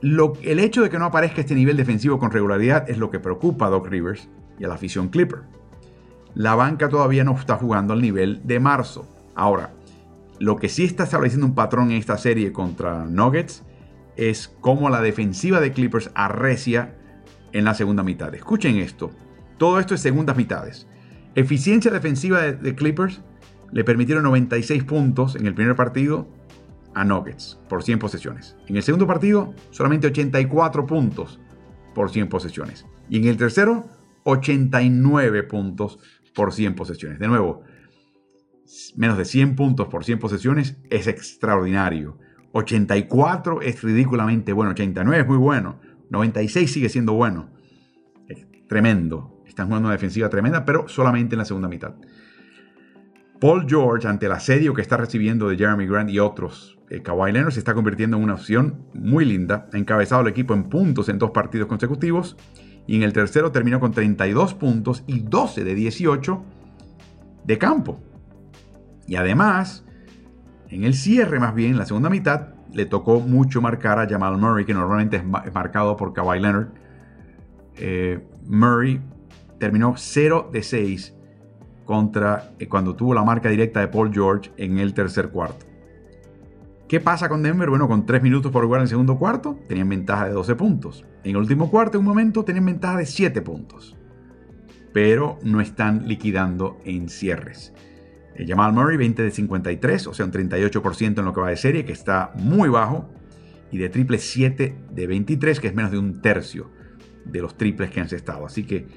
el 0.01 0.59
hecho 0.59 0.81
de 0.81 0.89
que 0.89 0.97
no 0.97 1.05
aparezca 1.05 1.41
este 1.41 1.53
nivel 1.53 1.77
defensivo 1.77 2.17
con 2.17 2.31
regularidad 2.31 2.89
es 2.89 2.97
lo 2.97 3.11
que 3.11 3.19
preocupa 3.19 3.67
a 3.67 3.69
Doc 3.69 3.85
Rivers 3.85 4.27
y 4.57 4.65
a 4.65 4.67
la 4.67 4.73
afición 4.73 5.09
Clipper. 5.09 5.43
La 6.33 6.55
banca 6.55 6.89
todavía 6.89 7.23
no 7.23 7.37
está 7.37 7.57
jugando 7.57 7.93
al 7.93 8.01
nivel 8.01 8.41
de 8.47 8.59
marzo. 8.59 9.07
Ahora, 9.35 9.73
lo 10.39 10.55
que 10.55 10.69
sí 10.69 10.85
está 10.85 11.03
estableciendo 11.03 11.45
un 11.45 11.53
patrón 11.53 11.91
en 11.91 11.97
esta 11.97 12.17
serie 12.17 12.51
contra 12.51 13.05
Nuggets 13.05 13.63
es 14.15 14.47
cómo 14.59 14.89
la 14.89 15.01
defensiva 15.03 15.59
de 15.59 15.71
Clippers 15.71 16.09
arrecia 16.15 16.95
en 17.53 17.65
la 17.65 17.73
segunda 17.73 18.03
mitad. 18.03 18.33
Escuchen 18.33 18.77
esto. 18.77 19.11
Todo 19.57 19.79
esto 19.79 19.95
es 19.95 20.01
segundas 20.01 20.37
mitades. 20.37 20.87
Eficiencia 21.35 21.91
defensiva 21.91 22.41
de, 22.41 22.75
Clippers 22.75 23.21
le 23.71 23.83
permitieron 23.83 24.23
96 24.23 24.83
puntos 24.83 25.35
en 25.35 25.45
el 25.45 25.53
primer 25.53 25.75
partido 25.75 26.27
a 26.93 27.03
Nuggets 27.03 27.59
por 27.69 27.83
100 27.83 27.99
posesiones. 27.99 28.55
En 28.67 28.75
el 28.75 28.83
segundo 28.83 29.05
partido, 29.05 29.53
solamente 29.69 30.07
84 30.07 30.85
puntos 30.85 31.39
por 31.93 32.09
100 32.09 32.29
posesiones. 32.29 32.85
Y 33.09 33.17
en 33.17 33.25
el 33.25 33.37
tercero, 33.37 33.85
89 34.23 35.43
puntos 35.43 35.99
por 36.33 36.53
100 36.53 36.75
posesiones. 36.75 37.19
De 37.19 37.27
nuevo, 37.27 37.63
menos 38.95 39.17
de 39.17 39.25
100 39.25 39.55
puntos 39.55 39.87
por 39.87 40.03
100 40.05 40.19
posesiones 40.19 40.77
es 40.89 41.07
extraordinario. 41.07 42.17
84 42.51 43.61
es 43.61 43.83
ridículamente 43.83 44.53
bueno, 44.53 44.71
89 44.71 45.21
es 45.21 45.27
muy 45.27 45.37
bueno, 45.37 45.79
96 46.09 46.71
sigue 46.71 46.89
siendo 46.89 47.13
bueno. 47.13 47.49
Tremendo. 48.67 49.43
Están 49.47 49.67
jugando 49.67 49.87
una 49.87 49.95
defensiva 49.95 50.29
tremenda, 50.29 50.65
pero 50.65 50.87
solamente 50.87 51.35
en 51.35 51.39
la 51.39 51.45
segunda 51.45 51.67
mitad. 51.67 51.95
Paul 53.39 53.65
George, 53.67 54.07
ante 54.07 54.25
el 54.25 54.31
asedio 54.31 54.73
que 54.73 54.81
está 54.81 54.97
recibiendo 54.97 55.47
de 55.47 55.57
Jeremy 55.57 55.85
Grant 55.85 56.09
y 56.09 56.19
otros, 56.19 56.77
eh, 56.89 57.03
se 57.51 57.59
está 57.59 57.73
convirtiendo 57.73 58.17
en 58.17 58.23
una 58.23 58.33
opción 58.33 58.87
muy 58.93 59.25
linda. 59.25 59.69
Ha 59.73 59.77
encabezado 59.77 60.21
el 60.21 60.27
equipo 60.27 60.53
en 60.53 60.69
puntos 60.69 61.09
en 61.09 61.19
dos 61.19 61.31
partidos 61.31 61.67
consecutivos 61.67 62.37
y 62.87 62.95
en 62.95 63.03
el 63.03 63.13
tercero 63.13 63.51
terminó 63.51 63.79
con 63.79 63.91
32 63.91 64.53
puntos 64.53 65.03
y 65.05 65.19
12 65.19 65.63
de 65.63 65.75
18 65.75 66.43
de 67.45 67.57
campo. 67.57 67.99
Y 69.07 69.15
además, 69.15 69.85
en 70.69 70.83
el 70.83 70.93
cierre 70.93 71.39
más 71.39 71.53
bien, 71.53 71.71
en 71.71 71.77
la 71.77 71.85
segunda 71.85 72.09
mitad, 72.09 72.56
le 72.73 72.85
tocó 72.85 73.19
mucho 73.19 73.61
marcar 73.61 73.99
a 73.99 74.07
Jamal 74.07 74.37
Murray, 74.37 74.65
que 74.65 74.73
normalmente 74.73 75.17
es 75.17 75.53
marcado 75.53 75.95
por 75.97 76.13
Kawhi 76.13 76.39
Leonard. 76.39 76.67
Eh, 77.75 78.25
Murray 78.45 79.01
terminó 79.59 79.93
0 79.97 80.49
de 80.51 80.63
6 80.63 81.15
contra 81.85 82.51
eh, 82.59 82.67
cuando 82.67 82.95
tuvo 82.95 83.13
la 83.13 83.23
marca 83.23 83.49
directa 83.49 83.79
de 83.79 83.87
Paul 83.87 84.13
George 84.13 84.51
en 84.57 84.77
el 84.77 84.93
tercer 84.93 85.29
cuarto. 85.29 85.65
¿Qué 86.87 87.01
pasa 87.01 87.27
con 87.27 87.43
Denver? 87.43 87.69
Bueno, 87.69 87.87
con 87.87 88.05
3 88.05 88.21
minutos 88.21 88.51
por 88.51 88.63
jugar 88.63 88.79
en 88.79 88.83
el 88.83 88.89
segundo 88.89 89.17
cuarto, 89.17 89.59
tenían 89.67 89.89
ventaja 89.89 90.25
de 90.27 90.31
12 90.31 90.55
puntos. 90.55 91.05
En 91.23 91.31
el 91.31 91.37
último 91.37 91.69
cuarto, 91.69 91.97
en 91.97 91.99
un 91.99 92.07
momento, 92.07 92.45
tenían 92.45 92.65
ventaja 92.65 92.97
de 92.97 93.05
7 93.05 93.41
puntos. 93.41 93.97
Pero 94.93 95.37
no 95.43 95.59
están 95.59 96.07
liquidando 96.07 96.77
en 96.85 97.09
cierres. 97.09 97.73
Eh, 98.37 98.45
Jamal 98.47 98.71
Murray, 98.71 98.97
20 98.97 99.23
de 99.23 99.31
53, 99.31 100.07
o 100.07 100.13
sea, 100.13 100.25
un 100.25 100.31
38% 100.31 101.19
en 101.19 101.25
lo 101.25 101.33
que 101.33 101.41
va 101.41 101.49
de 101.49 101.57
serie, 101.57 101.85
que 101.85 101.93
está 101.93 102.31
muy 102.35 102.69
bajo. 102.69 103.09
Y 103.69 103.79
de 103.79 103.89
triple 103.89 104.17
7 104.17 104.77
de 104.91 105.07
23, 105.07 105.59
que 105.59 105.67
es 105.67 105.75
menos 105.75 105.91
de 105.91 105.97
un 105.97 106.21
tercio 106.21 106.69
de 107.25 107.41
los 107.41 107.57
triples 107.57 107.89
que 107.89 107.99
han 107.99 108.07
estado. 108.07 108.45
Así 108.45 108.63
que 108.63 108.87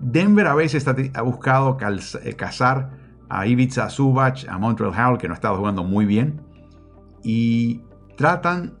Denver 0.00 0.46
a 0.46 0.54
veces 0.54 0.86
ha 0.88 1.22
buscado 1.22 1.76
eh, 2.22 2.32
cazar 2.34 2.92
a 3.28 3.46
Ivica 3.46 3.90
Zubac, 3.90 4.46
a 4.48 4.56
Montreal 4.56 4.92
Howell, 4.94 5.18
que 5.18 5.28
no 5.28 5.34
ha 5.34 5.36
estado 5.36 5.56
jugando 5.58 5.84
muy 5.84 6.06
bien. 6.06 6.40
Y 7.22 7.82
tratan 8.16 8.78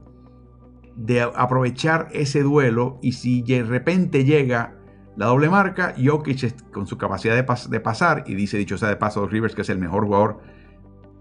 de 0.96 1.20
aprovechar 1.20 2.08
ese 2.12 2.42
duelo. 2.42 2.98
Y 3.02 3.12
si 3.12 3.42
de 3.42 3.62
repente 3.62 4.24
llega 4.24 4.79
la 5.20 5.26
doble 5.26 5.50
marca, 5.50 5.94
Jokic 6.02 6.70
con 6.70 6.86
su 6.86 6.96
capacidad 6.96 7.34
de, 7.36 7.80
pasar, 7.80 8.24
y 8.26 8.34
dice 8.34 8.56
dicho 8.56 8.78
sea 8.78 8.88
de 8.88 8.96
paso 8.96 9.26
Rivers 9.28 9.54
que 9.54 9.60
es 9.60 9.68
el 9.68 9.76
mejor 9.76 10.06
jugador 10.06 10.40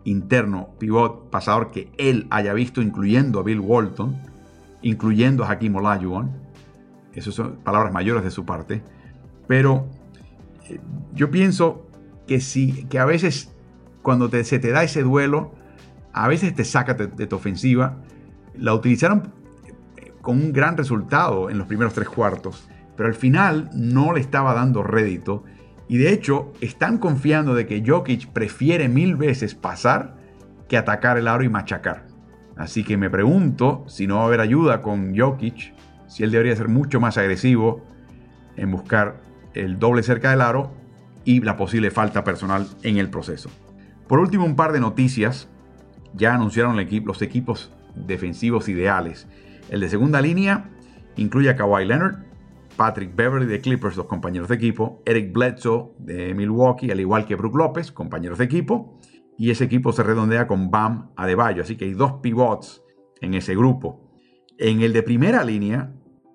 interno, 0.06 0.70
pivot, 0.80 1.30
pasador 1.30 1.70
que 1.70 1.92
él 1.98 2.26
haya 2.30 2.54
visto, 2.54 2.82
incluyendo 2.82 3.42
a 3.42 3.44
Bill 3.44 3.60
Walton, 3.60 4.18
incluyendo 4.84 5.44
a 5.44 5.52
Hakim 5.52 5.76
Olajuwon. 5.76 6.32
Esas 7.14 7.34
son 7.34 7.58
palabras 7.58 7.92
mayores 7.92 8.24
de 8.24 8.32
su 8.32 8.46
parte. 8.46 8.84
Pero 9.50 9.90
eh, 10.70 10.80
yo 11.14 11.30
pienso 11.30 11.86
que, 12.26 12.40
si, 12.40 12.86
que 12.86 13.00
a 13.00 13.06
veces 13.06 13.54
cuando 14.02 14.30
se 14.30 14.60
te 14.60 14.72
da 14.72 14.82
ese 14.82 15.04
duelo, 15.04 15.52
a 16.14 16.30
veces 16.30 16.56
te 16.56 16.64
saca 16.64 16.94
de, 16.94 17.28
tu 17.28 17.36
ofensiva. 17.36 17.98
La 18.56 18.74
utilizaron 18.74 19.34
eh, 19.98 20.14
con 20.22 20.38
un 20.38 20.54
gran 20.54 20.78
resultado 20.78 21.50
en 21.50 21.58
los 21.58 21.68
primeros 21.68 21.94
tres 21.94 22.08
cuartos, 22.08 22.70
pero 23.00 23.08
al 23.08 23.16
final 23.16 23.70
no 23.74 24.12
le 24.12 24.20
estaba 24.20 24.54
dando 24.54 24.84
rédito. 24.84 25.46
Y 25.88 26.00
de 26.00 26.12
hecho, 26.12 26.52
están 26.60 26.98
confiando 26.98 27.56
de 27.56 27.66
que 27.66 27.82
Jokic 27.82 28.28
prefiere 28.34 28.90
mil 28.90 29.16
veces 29.16 29.56
pasar 29.56 30.18
que 30.68 30.76
atacar 30.76 31.18
el 31.18 31.30
aro 31.30 31.42
y 31.46 31.48
machacar. 31.48 32.08
Así 32.58 32.84
que 32.84 32.98
me 32.98 33.10
pregunto 33.10 33.86
si 33.88 34.06
no 34.06 34.18
va 34.18 34.24
a 34.24 34.26
haber 34.26 34.42
ayuda 34.42 34.82
con 34.82 35.18
Jokic, 35.18 35.74
si 36.10 36.24
él 36.26 36.32
debería 36.32 36.54
ser 36.58 36.68
mucho 36.68 37.00
más 37.00 37.18
agresivo 37.18 37.86
en 38.58 38.70
buscar 38.70 39.22
el 39.54 39.80
doble 39.80 40.04
cerca 40.04 40.32
del 40.32 40.42
aro 40.42 40.74
y 41.24 41.40
la 41.40 41.56
posible 41.56 41.92
falta 41.92 42.26
personal 42.26 42.68
en 42.84 42.98
el 42.98 43.10
proceso. 43.10 43.50
Por 44.10 44.20
último, 44.20 44.44
un 44.44 44.58
par 44.58 44.74
de 44.74 44.82
noticias. 44.82 45.48
Ya 46.16 46.34
anunciaron 46.34 46.76
los 47.06 47.22
equipos 47.22 47.72
defensivos 47.96 48.68
ideales. 48.68 49.26
El 49.70 49.80
de 49.80 49.88
segunda 49.88 50.20
línea 50.20 50.66
incluye 51.16 51.50
a 51.50 51.56
Kawhi 51.56 51.86
Leonard, 51.86 52.29
Patrick 52.80 53.14
Beverly 53.14 53.46
de 53.46 53.60
Clippers, 53.60 53.98
dos 53.98 54.06
compañeros 54.06 54.48
de 54.48 54.56
equipo, 54.56 55.04
Eric 55.06 55.34
Bledsoe 55.34 55.92
de 56.00 56.34
Milwaukee, 56.34 56.90
al 56.90 57.02
igual 57.02 57.26
que 57.26 57.36
Brook 57.36 57.58
López, 57.58 57.92
compañeros 57.92 58.38
de 58.38 58.46
equipo, 58.46 58.98
y 59.38 59.52
ese 59.52 59.66
equipo 59.66 59.92
se 59.92 60.02
redondea 60.02 60.48
con 60.48 60.72
Bam 60.72 61.12
Adebayo, 61.18 61.62
así 61.62 61.76
que 61.76 61.84
hay 61.84 61.94
dos 61.94 62.14
pivots 62.22 62.82
en 63.20 63.34
ese 63.34 63.54
grupo. 63.54 64.10
En 64.58 64.80
el 64.80 64.94
de 64.94 65.04
primera 65.04 65.44
línea 65.44 65.92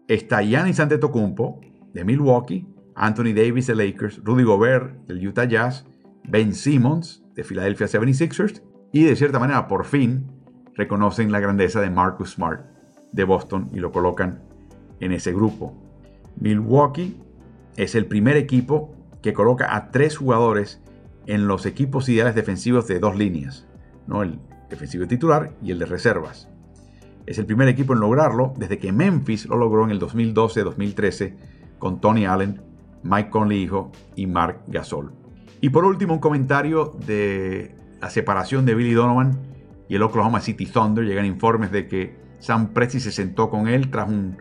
está 0.06 0.42
Giannis 0.42 0.80
Antetokounmpo 0.80 1.62
de 1.94 2.04
Milwaukee, 2.04 2.68
Anthony 2.94 3.32
Davis 3.34 3.68
de 3.68 3.76
Lakers, 3.76 4.22
Rudy 4.22 4.44
Gobert 4.44 5.06
del 5.06 5.26
Utah 5.26 5.46
Jazz, 5.46 5.86
Ben 6.28 6.52
Simmons 6.52 7.24
de 7.34 7.42
Philadelphia 7.42 7.86
76ers 7.86 8.62
y 8.92 9.04
de 9.04 9.16
cierta 9.16 9.38
manera 9.38 9.66
por 9.66 9.86
fin 9.86 10.30
reconocen 10.74 11.32
la 11.32 11.40
grandeza 11.40 11.80
de 11.80 11.88
Marcus 11.88 12.32
Smart 12.32 12.66
de 13.12 13.24
Boston 13.24 13.70
y 13.72 13.78
lo 13.78 13.92
colocan 13.92 14.42
en 15.00 15.12
ese 15.12 15.32
grupo. 15.32 15.83
Milwaukee 16.36 17.16
es 17.76 17.94
el 17.94 18.06
primer 18.06 18.36
equipo 18.36 18.94
que 19.22 19.32
coloca 19.32 19.74
a 19.74 19.90
tres 19.90 20.16
jugadores 20.16 20.80
en 21.26 21.46
los 21.46 21.66
equipos 21.66 22.08
ideales 22.08 22.34
defensivos 22.34 22.86
de 22.86 22.98
dos 22.98 23.16
líneas, 23.16 23.66
¿no? 24.06 24.22
el 24.22 24.38
defensivo 24.68 25.06
titular 25.06 25.52
y 25.62 25.70
el 25.70 25.78
de 25.78 25.86
reservas. 25.86 26.48
Es 27.26 27.38
el 27.38 27.46
primer 27.46 27.68
equipo 27.68 27.94
en 27.94 28.00
lograrlo 28.00 28.52
desde 28.56 28.78
que 28.78 28.92
Memphis 28.92 29.46
lo 29.46 29.56
logró 29.56 29.84
en 29.84 29.90
el 29.90 30.00
2012-2013 30.00 31.34
con 31.78 32.00
Tony 32.00 32.26
Allen 32.26 32.60
Mike 33.02 33.30
Conley 33.30 33.62
hijo 33.62 33.92
y 34.16 34.26
Mark 34.26 34.62
Gasol. 34.66 35.12
Y 35.60 35.70
por 35.70 35.84
último 35.84 36.14
un 36.14 36.20
comentario 36.20 36.92
de 37.06 37.74
la 38.00 38.10
separación 38.10 38.66
de 38.66 38.74
Billy 38.74 38.92
Donovan 38.92 39.38
y 39.88 39.94
el 39.94 40.02
Oklahoma 40.02 40.40
City 40.40 40.66
Thunder. 40.66 41.04
Llegan 41.04 41.26
informes 41.26 41.70
de 41.70 41.86
que 41.86 42.16
Sam 42.38 42.72
Presti 42.74 43.00
se 43.00 43.12
sentó 43.12 43.48
con 43.50 43.68
él 43.68 43.90
tras 43.90 44.08
un, 44.08 44.36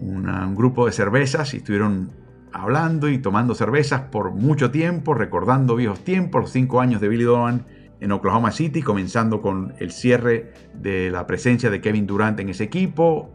un 0.00 0.54
grupo 0.54 0.86
de 0.86 0.92
cervezas 0.92 1.54
y 1.54 1.58
estuvieron 1.58 2.10
hablando 2.52 3.08
y 3.08 3.18
tomando 3.18 3.54
cervezas 3.54 4.02
por 4.02 4.32
mucho 4.32 4.70
tiempo, 4.70 5.14
recordando 5.14 5.76
viejos 5.76 6.00
tiempos, 6.00 6.42
los 6.42 6.50
cinco 6.50 6.80
años 6.80 7.00
de 7.00 7.08
Billy 7.08 7.24
Donovan 7.24 7.66
en 8.00 8.12
Oklahoma 8.12 8.50
City, 8.50 8.82
comenzando 8.82 9.40
con 9.40 9.74
el 9.78 9.92
cierre 9.92 10.52
de 10.74 11.10
la 11.10 11.26
presencia 11.26 11.70
de 11.70 11.80
Kevin 11.80 12.06
Durant 12.06 12.38
en 12.40 12.48
ese 12.48 12.64
equipo, 12.64 13.30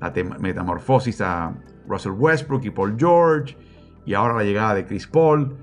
la 0.00 0.12
metamorfosis 0.38 1.20
a 1.20 1.54
Russell 1.88 2.12
Westbrook 2.12 2.64
y 2.64 2.70
Paul 2.70 2.96
George, 2.98 3.56
y 4.04 4.14
ahora 4.14 4.34
la 4.34 4.44
llegada 4.44 4.74
de 4.74 4.84
Chris 4.84 5.06
Paul. 5.06 5.56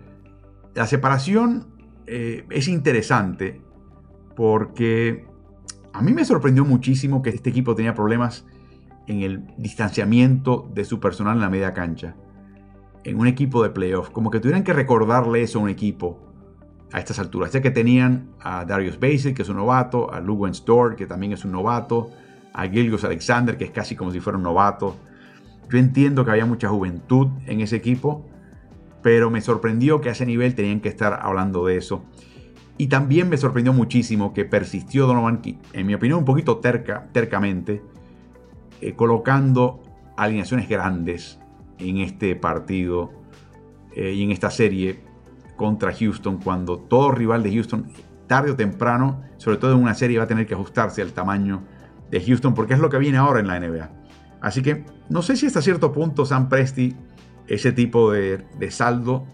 La 0.73 0.87
separación 0.87 1.67
eh, 2.07 2.45
es 2.49 2.67
interesante 2.67 3.61
porque 4.35 5.25
a 5.93 6.01
mí 6.01 6.13
me 6.13 6.25
sorprendió 6.25 6.65
muchísimo 6.65 7.21
que 7.21 7.29
este 7.29 7.49
equipo 7.49 7.75
tenía 7.75 7.93
problemas 7.93 8.45
en 9.09 9.23
el 9.23 9.43
distanciamiento 9.57 10.69
de 10.73 10.85
su 10.85 10.99
personal 10.99 11.35
en 11.35 11.41
la 11.41 11.49
media 11.49 11.73
cancha. 11.73 12.15
En 13.03 13.19
un 13.19 13.25
equipo 13.25 13.63
de 13.63 13.71
playoff. 13.71 14.11
Como 14.11 14.29
que 14.29 14.39
tuvieran 14.39 14.63
que 14.63 14.71
recordarle 14.71 15.41
eso 15.41 15.59
a 15.59 15.63
un 15.63 15.69
equipo 15.69 16.19
a 16.91 16.99
estas 16.99 17.17
alturas. 17.17 17.51
Ya 17.51 17.61
que 17.61 17.71
tenían 17.71 18.29
a 18.39 18.65
Darius 18.65 18.99
Basic, 18.99 19.35
que 19.35 19.41
es 19.41 19.49
un 19.49 19.57
novato, 19.57 20.13
a 20.13 20.19
Luwen 20.19 20.51
Store, 20.51 20.95
que 20.95 21.07
también 21.07 21.33
es 21.33 21.43
un 21.43 21.51
novato, 21.51 22.11
a 22.53 22.67
Gilgos 22.67 23.03
Alexander, 23.03 23.57
que 23.57 23.65
es 23.65 23.71
casi 23.71 23.95
como 23.95 24.11
si 24.11 24.19
fuera 24.19 24.37
un 24.37 24.43
novato. 24.43 24.95
Yo 25.71 25.79
entiendo 25.79 26.23
que 26.23 26.31
había 26.31 26.45
mucha 26.45 26.69
juventud 26.69 27.29
en 27.47 27.61
ese 27.61 27.77
equipo, 27.77 28.27
pero 29.01 29.31
me 29.31 29.41
sorprendió 29.41 30.01
que 30.01 30.09
a 30.09 30.11
ese 30.11 30.27
nivel 30.27 30.53
tenían 30.53 30.81
que 30.81 30.89
estar 30.89 31.19
hablando 31.23 31.65
de 31.65 31.77
eso. 31.77 32.03
Y 32.77 32.87
también 32.87 33.27
me 33.27 33.37
sorprendió 33.37 33.73
muchísimo 33.73 34.33
que 34.33 34.45
persistió 34.45 35.07
Donovan, 35.07 35.41
en 35.73 35.87
mi 35.87 35.95
opinión 35.95 36.19
un 36.19 36.25
poquito 36.25 36.57
terca, 36.57 37.09
tercamente, 37.11 37.81
eh, 38.81 38.95
colocando 38.95 39.81
alineaciones 40.17 40.67
grandes 40.67 41.39
en 41.77 41.97
este 41.97 42.35
partido 42.35 43.11
eh, 43.95 44.13
y 44.13 44.23
en 44.23 44.31
esta 44.31 44.51
serie 44.51 45.03
contra 45.55 45.93
Houston, 45.93 46.39
cuando 46.41 46.77
todo 46.77 47.11
rival 47.11 47.43
de 47.43 47.53
Houston, 47.53 47.91
tarde 48.27 48.51
o 48.51 48.55
temprano, 48.55 49.23
sobre 49.37 49.57
todo 49.57 49.73
en 49.73 49.81
una 49.81 49.93
serie, 49.93 50.17
va 50.17 50.23
a 50.23 50.27
tener 50.27 50.45
que 50.45 50.53
ajustarse 50.53 51.01
al 51.01 51.11
tamaño 51.11 51.63
de 52.09 52.21
Houston, 52.21 52.53
porque 52.53 52.73
es 52.73 52.79
lo 52.79 52.89
que 52.89 52.97
viene 52.97 53.17
ahora 53.17 53.39
en 53.39 53.47
la 53.47 53.59
NBA. 53.59 53.89
Así 54.41 54.61
que 54.61 54.85
no 55.09 55.21
sé 55.21 55.35
si 55.35 55.47
hasta 55.47 55.61
cierto 55.61 55.91
punto 55.91 56.25
Sam 56.25 56.49
Presti, 56.49 56.95
ese 57.47 57.71
tipo 57.71 58.11
de, 58.11 58.45
saldo, 58.69 59.25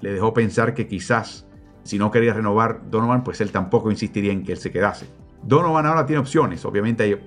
le 0.00 0.12
dejó 0.12 0.34
pensar 0.34 0.74
que 0.74 0.88
quizás 0.88 1.46
si 1.84 1.98
no 1.98 2.10
quería 2.10 2.34
renovar 2.34 2.90
Donovan, 2.90 3.24
pues 3.24 3.40
él 3.40 3.50
tampoco 3.50 3.90
insistiría 3.90 4.32
en 4.32 4.42
que 4.42 4.52
él 4.52 4.58
se 4.58 4.70
quedase. 4.70 5.06
Donovan 5.42 5.86
ahora 5.86 6.06
tiene 6.06 6.20
opciones. 6.20 6.64
Obviamente 6.64 7.04
hay 7.04 7.20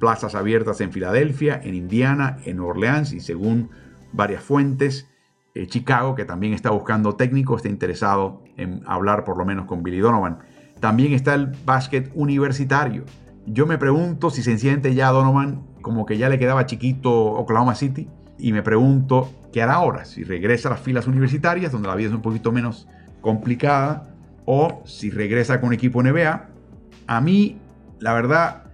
plazas 0.00 0.34
abiertas 0.34 0.80
en 0.80 0.90
Filadelfia, 0.90 1.60
en 1.62 1.74
Indiana, 1.74 2.38
en 2.44 2.58
Orleans 2.58 3.12
y 3.12 3.20
según 3.20 3.70
varias 4.12 4.42
fuentes, 4.42 5.06
eh, 5.54 5.66
Chicago, 5.66 6.16
que 6.16 6.24
también 6.24 6.54
está 6.54 6.70
buscando 6.70 7.14
técnico, 7.14 7.56
está 7.56 7.68
interesado 7.68 8.42
en 8.56 8.82
hablar 8.86 9.24
por 9.24 9.36
lo 9.36 9.44
menos 9.44 9.66
con 9.66 9.82
Billy 9.84 9.98
Donovan. 9.98 10.38
También 10.80 11.12
está 11.12 11.34
el 11.34 11.48
básquet 11.64 12.10
universitario. 12.14 13.04
Yo 13.46 13.66
me 13.66 13.78
pregunto 13.78 14.30
si 14.30 14.42
sencillamente 14.42 14.94
ya 14.94 15.08
a 15.08 15.12
Donovan 15.12 15.62
como 15.82 16.06
que 16.06 16.18
ya 16.18 16.28
le 16.28 16.38
quedaba 16.38 16.66
chiquito 16.66 17.12
Oklahoma 17.12 17.74
City 17.74 18.08
y 18.38 18.52
me 18.52 18.62
pregunto 18.62 19.30
qué 19.52 19.62
hará 19.62 19.74
ahora, 19.74 20.04
si 20.04 20.24
regresa 20.24 20.68
a 20.68 20.72
las 20.72 20.80
filas 20.80 21.06
universitarias 21.06 21.72
donde 21.72 21.88
la 21.88 21.94
vida 21.94 22.08
es 22.08 22.14
un 22.14 22.22
poquito 22.22 22.52
menos 22.52 22.88
complicada 23.20 24.14
o 24.46 24.82
si 24.84 25.10
regresa 25.10 25.60
con 25.60 25.72
equipo 25.72 26.02
NBA. 26.02 26.48
A 27.06 27.20
mí, 27.20 27.58
la 27.98 28.14
verdad, 28.14 28.69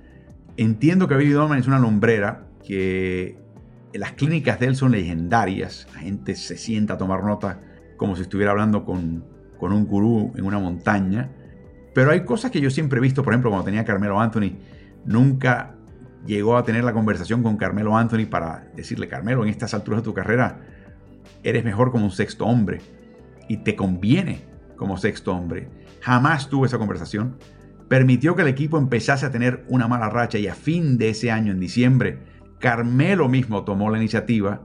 entiendo 0.57 1.09
que 1.09 1.17
Billy 1.17 1.33
Donovan 1.33 1.59
es 1.59 1.67
una 1.67 1.79
lumbrera 1.79 2.47
que 2.65 3.39
las 3.93 4.13
clínicas 4.13 4.61
de 4.61 4.67
él 4.67 4.77
son 4.77 4.93
legendarias. 4.93 5.87
La 5.95 6.01
gente 6.01 6.35
se 6.37 6.57
sienta 6.57 6.95
a 6.95 6.99
tomar 6.99 7.25
nota 7.25 7.61
como 7.97 8.17
si 8.17 8.23
estuviera 8.23 8.53
hablando 8.53 8.85
con, 8.85 9.25
con 9.59 9.73
un 9.73 9.87
gurú 9.87 10.33
en 10.37 10.45
una 10.45 10.59
montaña. 10.59 11.31
Pero 11.95 12.11
hay 12.11 12.25
cosas 12.25 12.51
que 12.51 12.61
yo 12.61 12.71
siempre 12.71 12.99
he 12.99 13.03
visto, 13.03 13.23
por 13.23 13.33
ejemplo, 13.33 13.51
cuando 13.51 13.65
tenía 13.65 13.85
Carmelo 13.85 14.21
Anthony, 14.21 14.59
nunca 15.05 15.77
llegó 16.27 16.57
a 16.57 16.65
tener 16.65 16.85
la 16.85 16.93
conversación 16.93 17.43
con 17.43 17.57
Carmelo 17.57 17.97
Anthony 17.97 18.27
para 18.29 18.69
decirle, 18.75 19.09
Carmelo, 19.09 19.45
en 19.45 19.49
estas 19.49 19.73
alturas 19.75 20.03
de 20.03 20.05
tu 20.05 20.13
carrera, 20.13 20.61
eres 21.43 21.65
mejor 21.65 21.93
como 21.93 22.05
un 22.05 22.11
sexto 22.11 22.45
hombre 22.45 22.81
y 23.49 23.59
te 23.59 23.77
conviene 23.77 24.45
como 24.77 24.97
sexto 24.97 25.33
hombre. 25.33 25.69
Jamás 26.01 26.49
tuvo 26.49 26.67
esa 26.67 26.79
conversación. 26.79 27.39
Permitió 27.89 28.35
que 28.35 28.43
el 28.43 28.49
equipo 28.49 28.79
empezase 28.79 29.27
a 29.27 29.31
tener 29.31 29.65
una 29.69 29.87
mala 29.87 30.09
racha 30.09 30.39
y 30.39 30.49
a 30.49 30.55
fin 30.55 30.99
de 30.99 31.11
ese 31.11 31.31
año, 31.31 31.53
en 31.53 31.61
diciembre, 31.61 32.19
Carmelo 32.59 33.29
mismo 33.29 33.65
tomó 33.65 33.91
la 33.91 33.99
iniciativa 33.99 34.63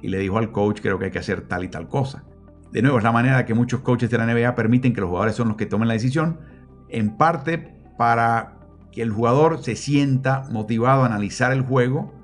y 0.00 0.08
le 0.08 0.18
dijo 0.18 0.38
al 0.38 0.52
coach 0.52 0.80
creo 0.80 0.98
que 0.98 1.06
hay 1.06 1.10
que 1.10 1.18
hacer 1.18 1.42
tal 1.42 1.64
y 1.64 1.68
tal 1.68 1.86
cosa. 1.88 2.24
De 2.72 2.80
nuevo, 2.80 2.96
es 2.96 3.04
la 3.04 3.12
manera 3.12 3.44
que 3.44 3.52
muchos 3.52 3.80
coaches 3.80 4.08
de 4.10 4.16
la 4.16 4.26
NBA 4.26 4.54
permiten 4.54 4.94
que 4.94 5.02
los 5.02 5.10
jugadores 5.10 5.34
son 5.34 5.48
los 5.48 5.56
que 5.58 5.66
tomen 5.66 5.88
la 5.88 5.94
decisión, 5.94 6.38
en 6.88 7.16
parte 7.18 7.74
para 7.98 8.54
que 8.90 9.02
el 9.02 9.10
jugador 9.10 9.62
se 9.62 9.76
sienta 9.76 10.44
motivado 10.50 11.02
a 11.02 11.06
analizar 11.06 11.52
el 11.52 11.62
juego 11.62 12.14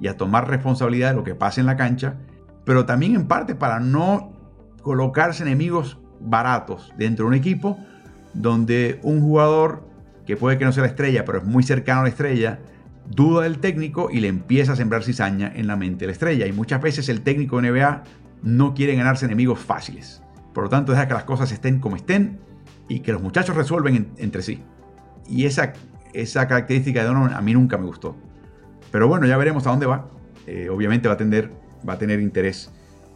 y 0.00 0.08
a 0.08 0.16
tomar 0.16 0.48
responsabilidad 0.48 1.10
de 1.10 1.16
lo 1.16 1.24
que 1.24 1.34
pasa 1.34 1.60
en 1.60 1.66
la 1.66 1.76
cancha, 1.76 2.18
pero 2.64 2.84
también 2.84 3.14
en 3.14 3.26
parte 3.26 3.54
para 3.54 3.80
no 3.80 4.32
colocarse 4.82 5.42
enemigos 5.42 5.98
baratos 6.20 6.92
dentro 6.98 7.24
de 7.24 7.28
un 7.28 7.34
equipo 7.34 7.78
donde 8.34 9.00
un 9.02 9.20
jugador 9.20 9.93
que 10.26 10.36
puede 10.36 10.58
que 10.58 10.64
no 10.64 10.72
sea 10.72 10.82
la 10.82 10.88
estrella, 10.88 11.24
pero 11.24 11.38
es 11.38 11.44
muy 11.44 11.62
cercano 11.62 12.00
a 12.00 12.02
la 12.04 12.08
estrella, 12.08 12.58
duda 13.08 13.42
del 13.42 13.58
técnico 13.58 14.08
y 14.10 14.20
le 14.20 14.28
empieza 14.28 14.72
a 14.72 14.76
sembrar 14.76 15.02
cizaña 15.02 15.52
en 15.54 15.66
la 15.66 15.76
mente 15.76 16.00
de 16.00 16.06
la 16.06 16.12
estrella. 16.12 16.46
Y 16.46 16.52
muchas 16.52 16.80
veces 16.80 17.08
el 17.08 17.22
técnico 17.22 17.60
de 17.60 17.70
NBA 17.70 18.02
no 18.42 18.74
quiere 18.74 18.94
ganarse 18.94 19.26
enemigos 19.26 19.58
fáciles. 19.58 20.22
Por 20.52 20.64
lo 20.64 20.70
tanto, 20.70 20.92
deja 20.92 21.08
que 21.08 21.14
las 21.14 21.24
cosas 21.24 21.50
estén 21.52 21.80
como 21.80 21.96
estén 21.96 22.38
y 22.88 23.00
que 23.00 23.12
los 23.12 23.22
muchachos 23.22 23.56
resuelven 23.56 24.12
entre 24.18 24.42
sí. 24.42 24.62
Y 25.28 25.46
esa, 25.46 25.72
esa 26.12 26.46
característica 26.46 27.00
de 27.00 27.06
Donovan 27.06 27.34
a 27.34 27.40
mí 27.40 27.54
nunca 27.54 27.76
me 27.76 27.86
gustó. 27.86 28.16
Pero 28.90 29.08
bueno, 29.08 29.26
ya 29.26 29.36
veremos 29.36 29.66
a 29.66 29.70
dónde 29.70 29.86
va. 29.86 30.08
Eh, 30.46 30.68
obviamente 30.68 31.08
va 31.08 31.14
a, 31.14 31.16
tener, 31.16 31.50
va 31.86 31.94
a 31.94 31.98
tener 31.98 32.20
interés 32.20 32.70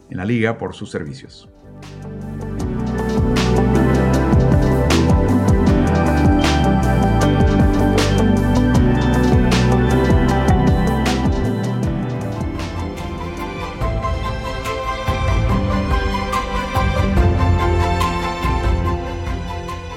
en 0.09 0.17
la 0.17 0.25
liga 0.25 0.57
por 0.57 0.75
sus 0.75 0.91
servicios. 0.91 1.47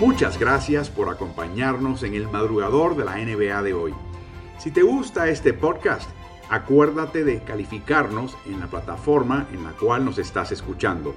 Muchas 0.03 0.37
gracias 0.37 0.91
por 0.91 1.09
acompañarnos 1.11 2.03
en 2.03 2.15
el 2.15 2.29
madrugador 2.29 2.97
de 2.97 3.05
la 3.05 3.19
NBA 3.19 3.63
de 3.63 3.73
hoy. 3.73 3.95
Si 4.59 4.73
te 4.73 4.83
gusta 4.83 5.29
este 5.29 5.53
podcast, 5.53 6.11
acuérdate 6.51 7.23
de 7.23 7.45
calificarnos 7.45 8.37
en 8.45 8.59
la 8.59 8.67
plataforma 8.67 9.47
en 9.53 9.63
la 9.63 9.71
cual 9.71 10.05
nos 10.05 10.19
estás 10.19 10.51
escuchando. 10.51 11.15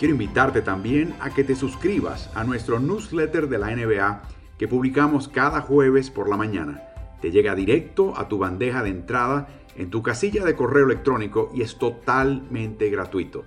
Quiero 0.00 0.14
invitarte 0.14 0.62
también 0.62 1.14
a 1.20 1.30
que 1.30 1.44
te 1.44 1.54
suscribas 1.54 2.28
a 2.34 2.42
nuestro 2.42 2.80
newsletter 2.80 3.48
de 3.48 3.58
la 3.58 3.70
NBA 3.70 4.22
que 4.58 4.66
publicamos 4.66 5.28
cada 5.28 5.60
jueves 5.60 6.10
por 6.10 6.28
la 6.28 6.36
mañana. 6.36 6.82
Te 7.22 7.30
llega 7.30 7.54
directo 7.54 8.18
a 8.18 8.26
tu 8.26 8.38
bandeja 8.38 8.82
de 8.82 8.90
entrada 8.90 9.46
en 9.76 9.90
tu 9.90 10.02
casilla 10.02 10.44
de 10.44 10.56
correo 10.56 10.86
electrónico 10.86 11.52
y 11.54 11.62
es 11.62 11.78
totalmente 11.78 12.90
gratuito. 12.90 13.44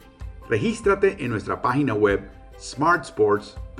Regístrate 0.47 1.25
en 1.25 1.29
nuestra 1.29 1.61
página 1.61 1.93
web 1.93 2.31
smartsports.com. 2.57 3.70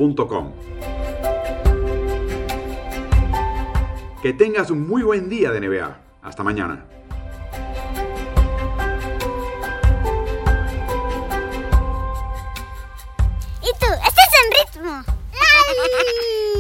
Que 4.23 4.33
tengas 4.33 4.71
un 4.71 4.87
muy 4.87 5.03
buen 5.03 5.29
día 5.29 5.51
de 5.51 5.61
NBA. 5.61 5.95
Hasta 6.23 6.43
mañana. 6.43 6.85
¿Y 13.61 13.71
tú? 13.79 13.85
¿Estás 14.07 14.31
en 14.41 14.81
ritmo? 14.81 15.03